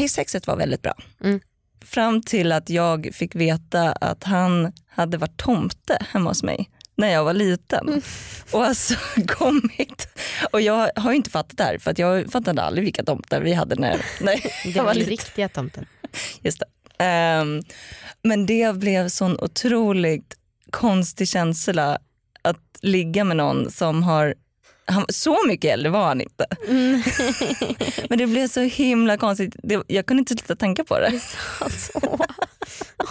sexet 0.09 0.47
var 0.47 0.55
väldigt 0.55 0.81
bra. 0.81 0.93
Mm. 1.23 1.39
Fram 1.85 2.21
till 2.21 2.51
att 2.51 2.69
jag 2.69 3.09
fick 3.13 3.35
veta 3.35 3.91
att 3.91 4.23
han 4.23 4.71
hade 4.87 5.17
varit 5.17 5.37
tomte 5.37 5.97
hemma 6.11 6.29
hos 6.29 6.43
mig 6.43 6.69
när 6.95 7.07
jag 7.07 7.23
var 7.23 7.33
liten. 7.33 8.01
Och 8.51 8.65
alltså 8.65 8.93
kommit. 9.27 10.07
Och 10.51 10.61
jag 10.61 10.91
har 10.95 11.13
inte 11.13 11.29
fattat 11.29 11.57
det 11.57 11.63
här 11.63 11.77
för 11.77 11.91
att 11.91 11.99
jag 11.99 12.31
fattade 12.31 12.61
aldrig 12.61 12.83
vilka 12.83 13.03
tomtar 13.03 13.41
vi 13.41 13.53
hade 13.53 13.75
när, 13.75 14.05
när 14.21 14.35
Det 14.63 14.69
jag 14.69 14.83
var 14.83 14.83
var 14.83 14.93
liten. 14.93 15.09
riktiga 15.09 15.49
tomten. 15.49 15.85
Just 16.41 16.59
det. 16.59 16.65
Ehm, 17.03 17.61
men 18.23 18.45
det 18.45 18.75
blev 18.75 19.09
sån 19.09 19.39
otroligt 19.39 20.35
konstig 20.69 21.29
känsla 21.29 21.97
att 22.41 22.77
ligga 22.81 23.23
med 23.23 23.37
någon 23.37 23.71
som 23.71 24.03
har 24.03 24.35
han, 24.85 25.05
så 25.09 25.47
mycket 25.47 25.73
äldre 25.73 25.89
var 25.89 26.05
han 26.07 26.21
inte. 26.21 26.45
Men 28.09 28.17
det 28.17 28.27
blev 28.27 28.47
så 28.47 28.61
himla 28.61 29.17
konstigt. 29.17 29.55
Det, 29.63 29.83
jag 29.87 30.05
kunde 30.05 30.19
inte 30.21 30.33
sluta 30.33 30.55
tänka 30.55 30.83
på 30.83 30.99
det. 30.99 31.11
Alltså, 31.59 31.99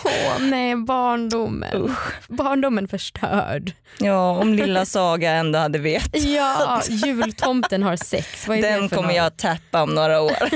åh 0.04 0.40
nej, 0.40 0.76
barndomen. 0.76 1.96
Barndomen 2.28 2.88
förstörd. 2.88 3.72
Ja, 3.98 4.30
om 4.30 4.54
lilla 4.54 4.84
Saga 4.84 5.30
ändå 5.30 5.58
hade 5.58 5.78
vet. 5.78 6.24
Ja, 6.24 6.82
jultomten 6.88 7.82
har 7.82 7.96
sex. 7.96 8.44
Den 8.46 8.60
det 8.60 8.88
kommer 8.88 9.08
något? 9.08 9.16
jag 9.16 9.36
tappa 9.36 9.82
om 9.82 9.94
några 9.94 10.20
år. 10.20 10.36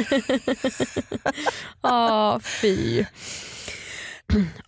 Ja, 1.83 2.41
fy. 2.43 3.05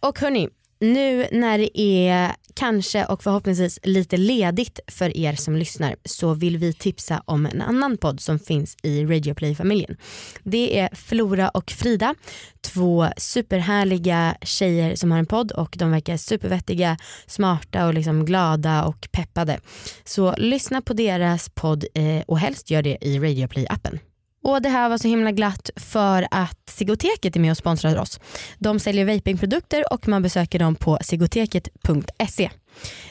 Och 0.01 0.21
hörni, 0.21 0.49
nu 0.81 1.27
när 1.33 1.59
det 1.59 1.81
är 1.81 2.35
kanske 2.55 3.05
och 3.05 3.23
förhoppningsvis 3.23 3.79
lite 3.83 4.17
ledigt 4.17 4.81
för 4.87 5.17
er 5.17 5.35
som 5.35 5.57
lyssnar 5.57 5.97
så 6.05 6.35
vill 6.35 6.59
vi 6.59 6.73
tipsa 6.73 7.23
om 7.25 7.47
en 7.47 7.63
annan 7.63 7.97
podd 7.97 8.21
som 8.21 8.39
finns 8.39 8.77
i 8.83 9.05
Radio 9.05 9.35
Play-familjen. 9.35 9.97
Det 10.43 10.79
är 10.79 10.95
Flora 10.95 11.49
och 11.49 11.71
Frida, 11.71 12.15
två 12.61 13.09
superhärliga 13.17 14.37
tjejer 14.43 14.97
som 14.97 15.11
har 15.11 15.19
en 15.19 15.27
podd 15.27 15.53
och 15.53 15.75
de 15.79 15.91
verkar 15.91 16.17
supervettiga, 16.17 16.97
smarta 17.27 17.87
och 17.87 17.95
liksom 17.95 18.25
glada 18.25 18.85
och 18.85 19.09
peppade. 19.13 19.61
Så 20.05 20.35
lyssna 20.37 20.83
på 20.83 20.93
deras 20.93 21.49
podd 21.49 21.85
eh, 21.95 22.23
och 22.27 22.39
helst 22.39 22.71
gör 22.71 22.83
det 22.83 22.99
i 23.01 23.19
Radio 23.19 23.47
Play-appen. 23.47 23.99
Och 24.43 24.63
det 24.63 24.69
här 24.69 24.89
var 24.89 24.99
så 24.99 25.09
himla 25.09 25.33
glatt 25.33 25.71
för 25.77 26.29
att 26.31 26.69
Sigoteket 26.79 27.37
är 27.37 27.41
med 27.41 27.51
och 27.51 27.57
sponsrar 27.57 27.97
oss. 27.97 28.21
De 28.59 28.81
säljer 28.81 29.05
vapingprodukter 29.05 29.93
och 29.93 30.09
man 30.09 30.23
besöker 30.23 30.59
dem 30.59 30.75
på 30.75 30.99
sigoteket.se. 31.03 32.51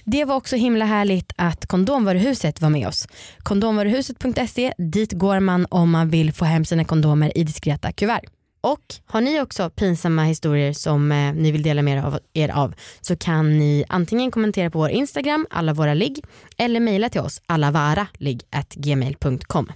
Det 0.04 0.26
var 0.26 0.36
också 0.36 0.56
himla 0.56 0.86
härligt 0.86 1.32
att 1.36 1.66
Kondomvaruhuset 1.66 2.62
var 2.62 2.70
med 2.70 2.88
oss. 2.88 3.08
Kondomvaruhuset.se, 3.38 4.74
dit 4.78 5.14
går 5.14 5.40
man 5.40 5.68
om 5.70 5.92
man 5.92 6.10
vill 6.10 6.34
få 6.34 6.46
hem 6.46 6.66
sina 6.66 6.86
kondomer 6.86 7.38
i 7.38 7.44
diskreta 7.44 7.92
kuvert. 7.92 8.22
Och 8.62 8.96
har 9.06 9.22
ni 9.22 9.42
också 9.42 9.70
pinsamma 9.70 10.24
historier 10.24 10.74
som 10.74 11.12
eh, 11.12 11.34
ni 11.34 11.52
vill 11.52 11.64
dela 11.64 11.82
med 11.82 11.98
er 11.98 12.04
av, 12.04 12.20
er 12.34 12.50
av 12.50 12.74
så 13.02 13.18
kan 13.18 13.58
ni 13.58 13.86
antingen 13.90 14.32
kommentera 14.32 14.70
på 14.70 14.80
vår 14.80 14.90
Instagram, 14.90 15.48
alla 15.50 15.74
våra 15.74 15.94
ligg, 15.94 16.24
eller 16.58 16.80
mejla 16.80 17.10
till 17.10 17.22
oss, 17.22 17.42
allavaraligg.gmail.com. 17.46 19.72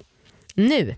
Nu 0.55 0.95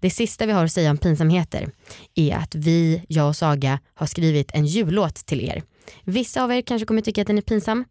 det 0.00 0.10
sista 0.10 0.46
vi 0.46 0.52
har 0.52 0.64
att 0.64 0.72
säga 0.72 0.90
om 0.90 0.98
pinsamheter 0.98 1.70
är 2.14 2.36
att 2.36 2.54
vi, 2.54 3.04
jag 3.08 3.28
och 3.28 3.36
Saga, 3.36 3.78
har 3.94 4.06
skrivit 4.06 4.50
en 4.54 4.66
jullåt 4.66 5.14
till 5.14 5.40
er. 5.40 5.62
Vissa 6.04 6.44
av 6.44 6.52
er 6.52 6.62
kanske 6.62 6.86
kommer 6.86 7.00
tycka 7.02 7.20
att 7.20 7.26
den 7.26 7.38
är 7.38 7.42
pinsam, 7.42 7.84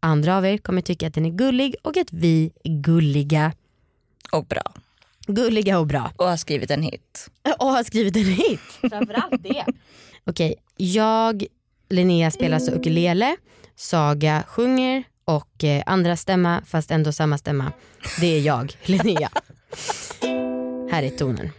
andra 0.00 0.36
av 0.36 0.46
er 0.46 0.58
kommer 0.58 0.80
tycka 0.82 1.06
att 1.06 1.14
den 1.14 1.26
är 1.26 1.30
gullig 1.30 1.74
och 1.82 1.96
att 1.96 2.12
vi 2.12 2.52
är 2.64 2.82
gulliga. 2.82 3.52
Och 4.32 4.46
bra. 4.46 4.62
Gulliga 5.26 5.78
och 5.78 5.86
bra. 5.86 6.12
Och 6.16 6.26
har 6.26 6.36
skrivit 6.36 6.70
en 6.70 6.82
hit. 6.82 7.30
Och 7.58 7.66
har 7.66 7.84
skrivit 7.84 8.16
en 8.16 8.24
hit. 8.24 8.60
Framförallt 8.80 9.42
det. 9.42 9.64
Okej, 10.24 10.54
jag, 10.76 11.44
Linnea 11.88 12.30
spelar 12.30 12.58
så 12.58 12.72
ukulele, 12.72 13.36
Saga 13.76 14.44
sjunger 14.48 15.04
och 15.24 15.64
eh, 15.64 15.82
andra 15.86 16.16
stämma 16.16 16.62
fast 16.66 16.90
ändå 16.90 17.12
samma 17.12 17.38
stämma. 17.38 17.72
Det 18.20 18.26
är 18.26 18.40
jag, 18.40 18.76
Linnea. 18.84 19.30
Här 20.90 21.02
är 21.02 21.10
tonen. 21.10 21.50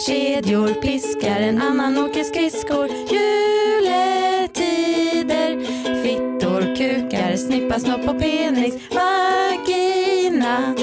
Kedjor 0.06 0.80
pliskar, 0.80 1.40
en 1.40 1.62
annan 1.62 1.98
åker 1.98 2.24
skridskor. 2.24 2.88
Juletider. 2.88 4.28
Fittor, 6.02 6.76
kukar, 6.76 7.36
snippa, 7.36 7.80
snopp 7.80 8.08
och 8.08 8.20
penis. 8.20 8.74
Vagina. 8.90 10.74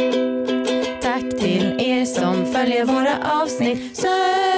Tack 1.01 1.39
till 1.39 1.79
er 1.79 2.05
som 2.05 2.53
följer 2.53 2.85
våra 2.85 3.41
avsnitt. 3.41 3.79
Vitt. 3.79 4.54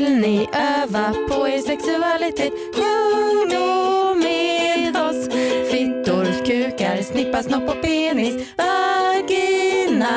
Vill 0.00 0.20
ni 0.20 0.48
öva 0.52 1.14
på 1.28 1.48
er 1.48 1.58
sexualitet? 1.58 2.52
Sjung 2.74 3.48
då 3.50 4.14
med 4.14 4.96
oss. 4.96 5.28
Fittor, 5.70 6.44
kukar, 6.44 7.02
snippa, 7.02 7.42
snopp 7.42 7.68
och 7.68 7.82
penis, 7.82 8.34
vagina. 8.56 10.14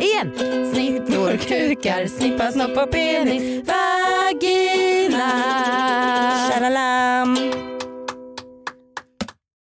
Igen! 0.00 0.32
Snittor, 0.72 1.36
kukar, 1.36 2.06
snippa 2.06 2.52
snopp 2.52 2.76
och 2.76 2.90
penis, 2.90 3.68
vagina. 3.68 5.28